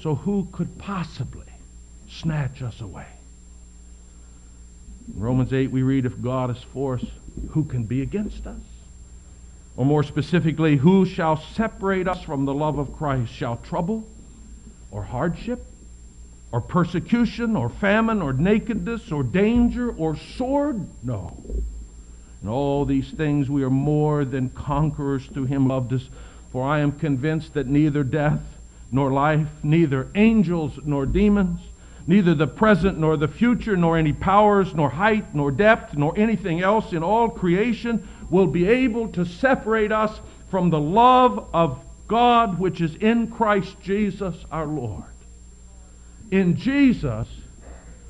So 0.00 0.16
who 0.16 0.48
could 0.50 0.78
possibly 0.78 1.46
snatch 2.20 2.62
us 2.62 2.80
away? 2.80 3.06
In 5.14 5.20
Romans 5.20 5.52
8, 5.52 5.70
we 5.70 5.82
read, 5.82 6.06
If 6.06 6.20
God 6.20 6.50
is 6.50 6.62
for 6.72 6.94
us, 6.94 7.04
who 7.50 7.64
can 7.64 7.84
be 7.84 8.02
against 8.02 8.46
us? 8.46 8.60
Or 9.76 9.86
more 9.86 10.02
specifically, 10.02 10.76
who 10.76 11.06
shall 11.06 11.36
separate 11.54 12.06
us 12.06 12.22
from 12.22 12.44
the 12.44 12.54
love 12.54 12.78
of 12.78 12.94
Christ? 12.96 13.32
Shall 13.32 13.56
trouble, 13.56 14.06
or 14.90 15.02
hardship, 15.02 15.64
or 16.52 16.60
persecution, 16.60 17.56
or 17.56 17.70
famine, 17.70 18.20
or 18.20 18.32
nakedness, 18.32 19.10
or 19.10 19.22
danger, 19.22 19.90
or 19.90 20.16
sword? 20.16 20.86
No. 21.02 21.36
In 22.42 22.48
all 22.48 22.84
these 22.84 23.10
things 23.12 23.48
we 23.48 23.62
are 23.62 23.70
more 23.70 24.24
than 24.24 24.50
conquerors 24.50 25.24
through 25.26 25.46
him 25.46 25.62
who 25.62 25.68
loved 25.70 25.92
us. 25.92 26.08
For 26.50 26.68
I 26.68 26.80
am 26.80 26.92
convinced 26.92 27.54
that 27.54 27.66
neither 27.66 28.04
death, 28.04 28.40
nor 28.90 29.10
life, 29.10 29.48
neither 29.62 30.08
angels 30.14 30.78
nor 30.84 31.06
demons, 31.06 31.60
neither 32.06 32.34
the 32.34 32.46
present 32.46 32.98
nor 32.98 33.16
the 33.16 33.28
future, 33.28 33.76
nor 33.76 33.96
any 33.96 34.12
powers, 34.12 34.74
nor 34.74 34.90
height, 34.90 35.34
nor 35.34 35.50
depth, 35.50 35.94
nor 35.94 36.16
anything 36.18 36.60
else 36.60 36.92
in 36.92 37.02
all 37.02 37.28
creation 37.28 38.08
will 38.30 38.46
be 38.46 38.66
able 38.66 39.08
to 39.08 39.24
separate 39.24 39.92
us 39.92 40.20
from 40.50 40.70
the 40.70 40.80
love 40.80 41.48
of 41.52 41.82
God 42.08 42.58
which 42.58 42.80
is 42.80 42.94
in 42.96 43.28
Christ 43.28 43.76
Jesus 43.80 44.36
our 44.50 44.66
Lord. 44.66 45.04
In 46.30 46.56
Jesus, 46.56 47.28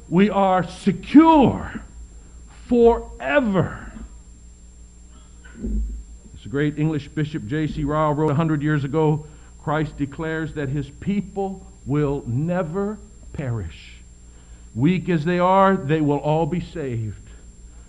we 0.08 0.30
are 0.30 0.66
secure 0.66 1.82
forever. 2.66 3.92
This 6.32 6.46
great 6.48 6.78
English 6.78 7.08
Bishop 7.08 7.46
J.C. 7.46 7.84
Ryle 7.84 8.14
wrote 8.14 8.30
a 8.30 8.34
hundred 8.34 8.62
years 8.62 8.84
ago 8.84 9.26
Christ 9.62 9.96
declares 9.96 10.54
that 10.54 10.68
his 10.68 10.90
people 10.90 11.64
will 11.86 12.24
never 12.26 12.98
perish. 13.32 13.96
Weak 14.74 15.08
as 15.08 15.24
they 15.24 15.38
are, 15.38 15.76
they 15.76 16.00
will 16.00 16.18
all 16.18 16.46
be 16.46 16.60
saved. 16.60 17.18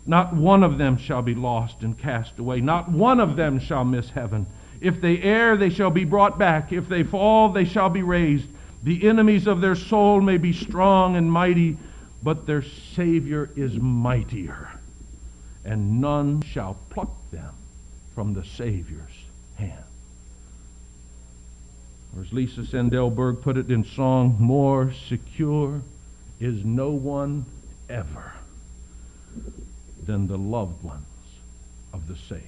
Not 0.05 0.35
one 0.35 0.63
of 0.63 0.77
them 0.77 0.97
shall 0.97 1.21
be 1.21 1.35
lost 1.35 1.81
and 1.81 1.97
cast 1.97 2.37
away. 2.39 2.59
Not 2.59 2.91
one 2.91 3.19
of 3.19 3.35
them 3.35 3.59
shall 3.59 3.85
miss 3.85 4.09
heaven. 4.09 4.45
If 4.81 4.99
they 4.99 5.21
err, 5.21 5.55
they 5.55 5.69
shall 5.69 5.91
be 5.91 6.03
brought 6.03 6.37
back. 6.37 6.73
If 6.73 6.89
they 6.89 7.03
fall, 7.03 7.49
they 7.49 7.63
shall 7.63 7.89
be 7.89 8.03
raised. 8.03 8.47
The 8.83 9.07
enemies 9.07 9.47
of 9.47 9.61
their 9.61 9.75
soul 9.75 10.19
may 10.19 10.37
be 10.37 10.51
strong 10.51 11.15
and 11.15 11.31
mighty, 11.31 11.77
but 12.21 12.45
their 12.45 12.63
Savior 12.95 13.49
is 13.55 13.75
mightier, 13.75 14.69
and 15.63 16.01
none 16.01 16.41
shall 16.41 16.77
pluck 16.89 17.31
them 17.31 17.55
from 18.13 18.33
the 18.33 18.43
Savior's 18.43 19.13
hand. 19.55 19.85
Or 22.15 22.21
as 22.21 22.31
Lina 22.31 22.51
Sandell 22.51 23.13
Berg 23.13 23.41
put 23.41 23.57
it 23.57 23.71
in 23.71 23.83
song, 23.83 24.35
more 24.39 24.93
secure 25.07 25.81
is 26.39 26.63
no 26.63 26.91
one 26.91 27.45
ever 27.89 28.33
than 30.05 30.27
the 30.27 30.37
loved 30.37 30.83
ones 30.83 31.05
of 31.91 32.07
the 32.07 32.15
Savior. 32.15 32.47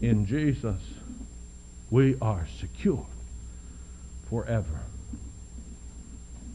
In 0.00 0.26
Jesus, 0.26 0.80
we 1.90 2.16
are 2.20 2.46
secure 2.60 3.06
forever. 4.28 4.80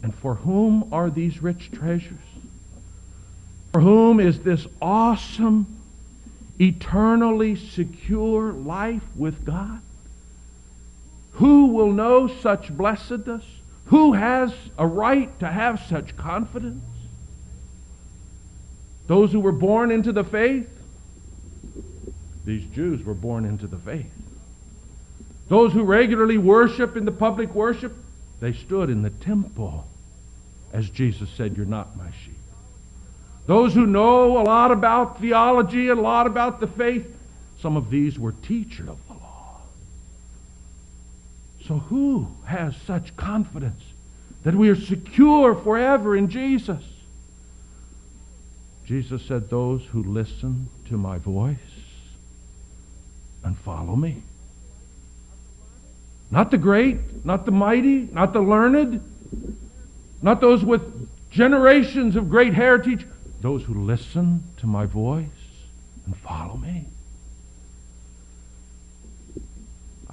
And 0.01 0.13
for 0.13 0.35
whom 0.35 0.93
are 0.93 1.09
these 1.09 1.41
rich 1.41 1.71
treasures? 1.71 2.19
For 3.71 3.81
whom 3.81 4.19
is 4.19 4.41
this 4.41 4.67
awesome, 4.81 5.65
eternally 6.59 7.55
secure 7.55 8.51
life 8.51 9.03
with 9.15 9.45
God? 9.45 9.81
Who 11.43 11.65
will 11.65 11.91
know 11.91 12.29
such 12.29 12.71
blessedness? 12.71 13.43
Who 13.87 14.13
has 14.13 14.53
a 14.77 14.87
right 14.87 15.37
to 15.41 15.47
have 15.51 15.83
such 15.89 16.15
confidence? 16.15 16.85
Those 19.07 19.33
who 19.33 19.41
were 19.41 19.51
born 19.51 19.91
into 19.91 20.13
the 20.13 20.23
faith? 20.23 20.69
These 22.45 22.63
Jews 22.67 23.03
were 23.03 23.13
born 23.13 23.43
into 23.43 23.67
the 23.67 23.77
faith. 23.77 24.09
Those 25.49 25.73
who 25.73 25.83
regularly 25.83 26.37
worship 26.37 26.95
in 26.95 27.03
the 27.03 27.11
public 27.11 27.53
worship? 27.53 27.93
They 28.39 28.53
stood 28.53 28.89
in 28.89 29.01
the 29.01 29.09
temple 29.09 29.85
as 30.71 30.89
Jesus 30.89 31.29
said, 31.35 31.57
You're 31.57 31.65
not 31.65 31.97
my 31.97 32.09
sheep. 32.23 32.39
Those 33.47 33.73
who 33.73 33.85
know 33.85 34.37
a 34.37 34.43
lot 34.43 34.71
about 34.71 35.19
theology, 35.19 35.89
a 35.89 35.95
lot 35.95 36.25
about 36.25 36.61
the 36.61 36.67
faith, 36.67 37.05
some 37.59 37.75
of 37.75 37.89
these 37.89 38.17
were 38.17 38.31
teachers 38.31 38.87
of 38.87 38.97
so 41.67 41.79
who 41.79 42.27
has 42.45 42.75
such 42.85 43.15
confidence 43.15 43.81
that 44.43 44.55
we 44.55 44.69
are 44.69 44.75
secure 44.75 45.55
forever 45.55 46.15
in 46.15 46.29
Jesus? 46.29 46.83
Jesus 48.85 49.25
said, 49.25 49.49
Those 49.49 49.83
who 49.85 50.03
listen 50.03 50.69
to 50.89 50.97
my 50.97 51.17
voice 51.17 51.57
and 53.43 53.57
follow 53.57 53.95
me. 53.95 54.23
Not 56.29 56.51
the 56.51 56.57
great, 56.57 57.25
not 57.25 57.45
the 57.45 57.51
mighty, 57.51 58.09
not 58.11 58.33
the 58.33 58.41
learned, 58.41 59.01
not 60.21 60.41
those 60.41 60.63
with 60.63 60.81
generations 61.29 62.15
of 62.15 62.29
great 62.29 62.53
heritage, 62.53 63.05
those 63.41 63.63
who 63.63 63.85
listen 63.85 64.43
to 64.57 64.67
my 64.67 64.85
voice 64.85 65.27
and 66.05 66.17
follow 66.17 66.57
me. 66.57 66.87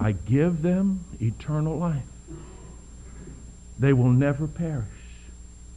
I 0.01 0.13
give 0.13 0.63
them 0.63 1.05
eternal 1.19 1.77
life. 1.77 2.01
They 3.77 3.93
will 3.93 4.09
never 4.09 4.47
perish. 4.47 4.87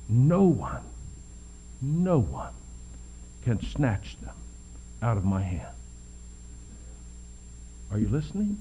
No 0.09 0.45
one, 0.45 0.83
no 1.83 2.21
one 2.21 2.55
can 3.45 3.63
snatch 3.63 4.17
them 4.23 4.35
out 5.03 5.19
of 5.19 5.27
my 5.27 5.43
hand. 5.43 5.75
Are 7.91 7.99
you 7.99 8.09
listening? 8.09 8.57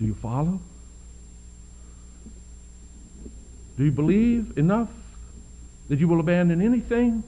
Do 0.00 0.04
you 0.04 0.14
follow? 0.14 0.58
Do 3.76 3.84
you 3.84 3.92
believe 3.92 4.58
enough 4.58 4.90
that 5.88 6.00
you 6.00 6.08
will 6.08 6.18
abandon 6.18 6.60
anything? 6.60 7.22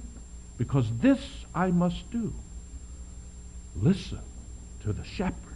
Because 0.59 0.91
this 1.01 1.21
I 1.55 1.71
must 1.71 2.11
do. 2.11 2.33
Listen 3.77 4.19
to 4.83 4.93
the 4.93 5.05
shepherd 5.05 5.50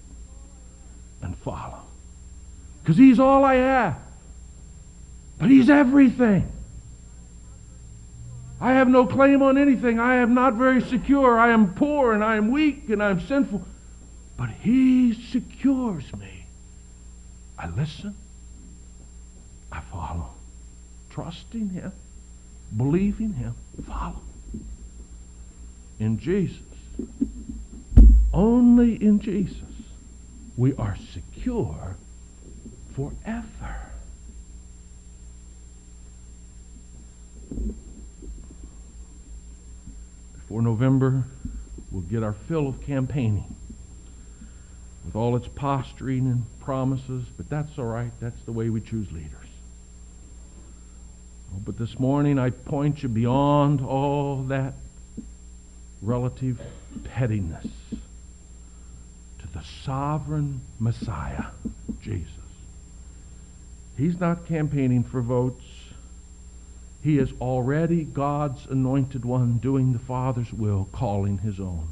and 1.25 1.37
follow. 1.39 1.81
Because 2.83 2.97
he's 2.97 3.19
all 3.19 3.45
I 3.45 3.55
have. 3.55 3.97
But 5.39 5.51
he's 5.51 5.71
everything. 5.71 6.51
I 8.61 8.73
have 8.75 8.89
no 8.89 9.07
claim 9.07 9.43
on 9.43 9.59
anything. 9.59 9.99
I 9.99 10.17
am 10.17 10.35
not 10.35 10.55
very 10.55 10.81
secure. 10.81 11.39
I 11.39 11.51
am 11.51 11.75
poor 11.75 12.13
and 12.13 12.23
I 12.23 12.37
am 12.37 12.51
weak 12.51 12.89
and 12.89 13.03
I 13.03 13.11
am 13.11 13.21
sinful. 13.21 13.63
But 14.37 14.51
he 14.51 15.15
secures 15.31 16.05
me. 16.17 16.47
I 17.59 17.69
listen. 17.69 18.15
I 19.73 19.81
follow. 19.81 20.31
Trusting 21.11 21.71
him. 21.71 21.93
Believing 22.77 23.33
him. 23.35 23.55
Follow. 23.87 24.21
In 25.99 26.19
Jesus. 26.19 26.59
Only 28.33 28.95
in 28.95 29.21
Jesus. 29.21 29.74
We 30.57 30.75
are 30.75 30.97
secure 31.13 31.97
forever. 32.95 33.77
Before 40.35 40.63
November, 40.63 41.25
we'll 41.91 42.03
get 42.03 42.23
our 42.23 42.35
fill 42.47 42.69
of 42.69 42.81
campaigning 42.83 43.57
with 45.05 45.17
all 45.17 45.35
its 45.37 45.49
posturing 45.49 46.27
and 46.27 46.45
promises, 46.61 47.25
but 47.37 47.51
that's 47.51 47.77
all 47.79 47.87
right. 47.87 48.13
That's 48.21 48.41
the 48.43 48.53
way 48.53 48.71
we 48.71 48.81
choose 48.81 49.11
leaders. 49.11 49.31
Oh, 51.53 51.61
but 51.65 51.79
this 51.79 51.99
morning, 51.99 52.39
I 52.39 52.51
point 52.51 53.03
you 53.03 53.09
beyond 53.09 53.81
all 53.81 54.45
that 54.45 54.75
relative 56.01 56.61
pettiness 57.05 57.67
sovereign 59.83 60.61
Messiah, 60.79 61.47
Jesus. 62.03 62.29
He's 63.97 64.19
not 64.19 64.47
campaigning 64.47 65.05
for 65.05 65.21
votes. 65.21 65.65
He 67.03 67.19
is 67.19 67.33
already 67.41 68.05
God's 68.05 68.67
anointed 68.67 69.25
one, 69.25 69.59
doing 69.59 69.93
the 69.93 69.99
Father's 69.99 70.53
will, 70.53 70.89
calling 70.93 71.39
his 71.39 71.61
own. 71.61 71.89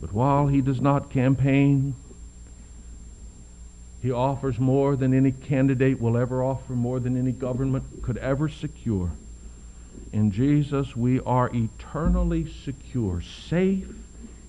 But 0.00 0.12
while 0.12 0.46
he 0.46 0.60
does 0.60 0.80
not 0.80 1.10
campaign, 1.10 1.94
he 4.02 4.10
offers 4.10 4.58
more 4.58 4.96
than 4.96 5.12
any 5.12 5.32
candidate 5.32 6.00
will 6.00 6.16
ever 6.16 6.42
offer, 6.42 6.72
more 6.72 7.00
than 7.00 7.16
any 7.16 7.32
government 7.32 8.02
could 8.02 8.18
ever 8.18 8.48
secure. 8.48 9.10
In 10.12 10.30
Jesus, 10.32 10.96
we 10.96 11.20
are 11.20 11.50
eternally 11.54 12.50
secure, 12.64 13.20
safe 13.20 13.88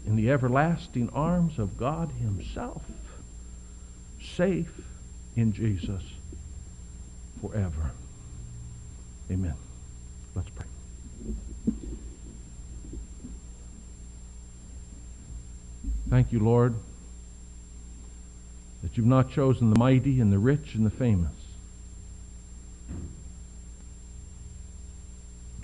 in 0.05 0.15
the 0.15 0.29
everlasting 0.31 1.09
arms 1.13 1.59
of 1.59 1.77
God 1.77 2.11
Himself. 2.19 2.83
Safe 4.21 4.81
in 5.35 5.53
Jesus 5.53 6.03
forever. 7.39 7.91
Amen. 9.31 9.55
Let's 10.35 10.49
pray. 10.49 10.65
Thank 16.09 16.31
you, 16.33 16.39
Lord, 16.39 16.75
that 18.83 18.97
you've 18.97 19.05
not 19.05 19.31
chosen 19.31 19.69
the 19.69 19.79
mighty 19.79 20.19
and 20.19 20.31
the 20.31 20.39
rich 20.39 20.75
and 20.75 20.85
the 20.85 20.89
famous. 20.89 21.31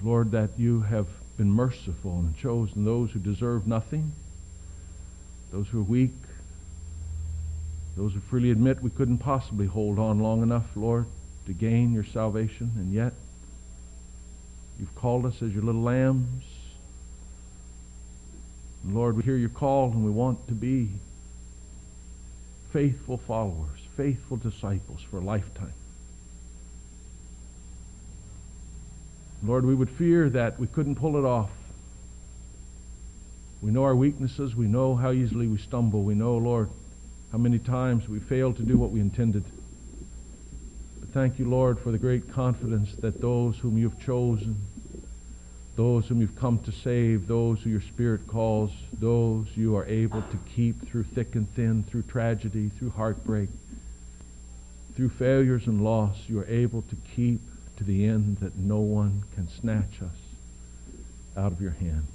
Lord, 0.01 0.31
that 0.31 0.51
you 0.57 0.81
have 0.81 1.07
been 1.37 1.51
merciful 1.51 2.19
and 2.19 2.37
chosen 2.37 2.85
those 2.85 3.11
who 3.11 3.19
deserve 3.19 3.67
nothing, 3.67 4.13
those 5.51 5.67
who 5.67 5.79
are 5.79 5.83
weak, 5.83 6.13
those 7.95 8.13
who 8.13 8.19
freely 8.19 8.51
admit 8.51 8.81
we 8.81 8.89
couldn't 8.89 9.17
possibly 9.19 9.65
hold 9.65 9.97
on 9.97 10.19
long 10.19 10.43
enough, 10.43 10.65
Lord, 10.75 11.05
to 11.47 11.53
gain 11.53 11.93
your 11.93 12.03
salvation, 12.03 12.71
and 12.75 12.93
yet 12.93 13.13
you've 14.79 14.93
called 14.95 15.25
us 15.25 15.41
as 15.41 15.53
your 15.53 15.63
little 15.63 15.81
lambs. 15.81 16.43
And 18.83 18.95
Lord, 18.95 19.17
we 19.17 19.23
hear 19.23 19.37
your 19.37 19.49
call 19.49 19.91
and 19.91 20.05
we 20.05 20.11
want 20.11 20.47
to 20.47 20.53
be 20.53 20.89
faithful 22.71 23.17
followers, 23.17 23.79
faithful 23.95 24.37
disciples 24.37 25.01
for 25.09 25.17
a 25.17 25.21
lifetime. 25.21 25.73
Lord, 29.43 29.65
we 29.65 29.75
would 29.75 29.89
fear 29.89 30.29
that 30.29 30.59
we 30.59 30.67
couldn't 30.67 30.95
pull 30.95 31.17
it 31.17 31.25
off. 31.25 31.49
We 33.61 33.71
know 33.71 33.83
our 33.83 33.95
weaknesses. 33.95 34.55
We 34.55 34.67
know 34.67 34.95
how 34.95 35.11
easily 35.11 35.47
we 35.47 35.57
stumble. 35.57 36.03
We 36.03 36.15
know, 36.15 36.37
Lord, 36.37 36.69
how 37.31 37.37
many 37.37 37.59
times 37.59 38.07
we 38.07 38.19
fail 38.19 38.53
to 38.53 38.61
do 38.61 38.77
what 38.77 38.91
we 38.91 38.99
intended. 38.99 39.43
But 40.99 41.09
Thank 41.09 41.39
you, 41.39 41.49
Lord, 41.49 41.79
for 41.79 41.91
the 41.91 41.97
great 41.97 42.31
confidence 42.31 42.89
that 43.01 43.21
those 43.21 43.57
whom 43.57 43.77
you've 43.77 43.99
chosen, 43.99 44.57
those 45.75 46.07
whom 46.07 46.21
you've 46.21 46.35
come 46.35 46.59
to 46.59 46.71
save, 46.71 47.27
those 47.27 47.59
who 47.61 47.69
your 47.69 47.81
Spirit 47.81 48.27
calls, 48.27 48.71
those 48.99 49.47
you 49.55 49.75
are 49.75 49.85
able 49.85 50.21
to 50.21 50.37
keep 50.55 50.87
through 50.89 51.03
thick 51.03 51.35
and 51.35 51.47
thin, 51.55 51.83
through 51.83 52.03
tragedy, 52.03 52.69
through 52.77 52.89
heartbreak, 52.91 53.49
through 54.95 55.09
failures 55.09 55.67
and 55.67 55.83
loss, 55.83 56.17
you 56.27 56.39
are 56.39 56.47
able 56.47 56.81
to 56.81 56.95
keep 57.15 57.39
to 57.77 57.83
the 57.83 58.05
end 58.05 58.37
that 58.37 58.55
no 58.57 58.79
one 58.79 59.23
can 59.35 59.47
snatch 59.47 60.01
us 60.01 60.17
out 61.37 61.51
of 61.51 61.61
your 61.61 61.71
hand. 61.71 62.07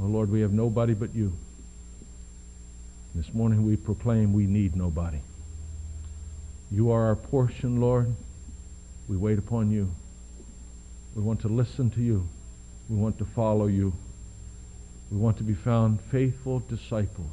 Oh, 0.00 0.06
Lord, 0.06 0.30
we 0.30 0.40
have 0.40 0.52
nobody 0.52 0.94
but 0.94 1.14
you. 1.14 1.32
This 3.14 3.34
morning 3.34 3.66
we 3.66 3.76
proclaim 3.76 4.32
we 4.32 4.46
need 4.46 4.74
nobody. 4.74 5.18
You 6.70 6.90
are 6.92 7.08
our 7.08 7.16
portion, 7.16 7.80
Lord. 7.80 8.14
We 9.08 9.18
wait 9.18 9.38
upon 9.38 9.70
you. 9.70 9.90
We 11.14 11.22
want 11.22 11.40
to 11.40 11.48
listen 11.48 11.90
to 11.90 12.00
you. 12.00 12.26
We 12.88 12.96
want 12.96 13.18
to 13.18 13.26
follow 13.26 13.66
you. 13.66 13.92
We 15.10 15.18
want 15.18 15.36
to 15.38 15.42
be 15.42 15.54
found 15.54 16.00
faithful 16.00 16.60
disciples 16.60 17.26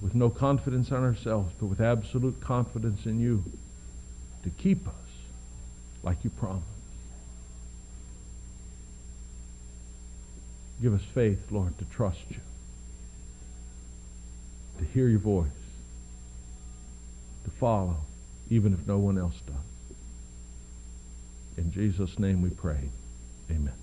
with 0.00 0.14
no 0.14 0.30
confidence 0.30 0.88
in 0.88 0.96
ourselves, 0.96 1.52
but 1.60 1.66
with 1.66 1.80
absolute 1.80 2.40
confidence 2.40 3.04
in 3.04 3.20
you 3.20 3.44
to 4.42 4.50
keep 4.50 4.88
us 4.88 4.94
like 6.02 6.24
you 6.24 6.30
promised. 6.30 6.79
Give 10.80 10.94
us 10.94 11.02
faith, 11.14 11.38
Lord, 11.50 11.76
to 11.78 11.84
trust 11.84 12.20
you, 12.30 12.40
to 14.78 14.84
hear 14.92 15.08
your 15.08 15.20
voice 15.20 15.46
to 17.44 17.50
follow, 17.50 17.96
even 18.48 18.72
if 18.72 18.86
no 18.86 18.98
one 18.98 19.18
else 19.18 19.38
does. 19.46 19.56
In 21.56 21.72
Jesus' 21.72 22.18
name 22.18 22.42
we 22.42 22.50
pray. 22.50 22.90
Amen. 23.50 23.79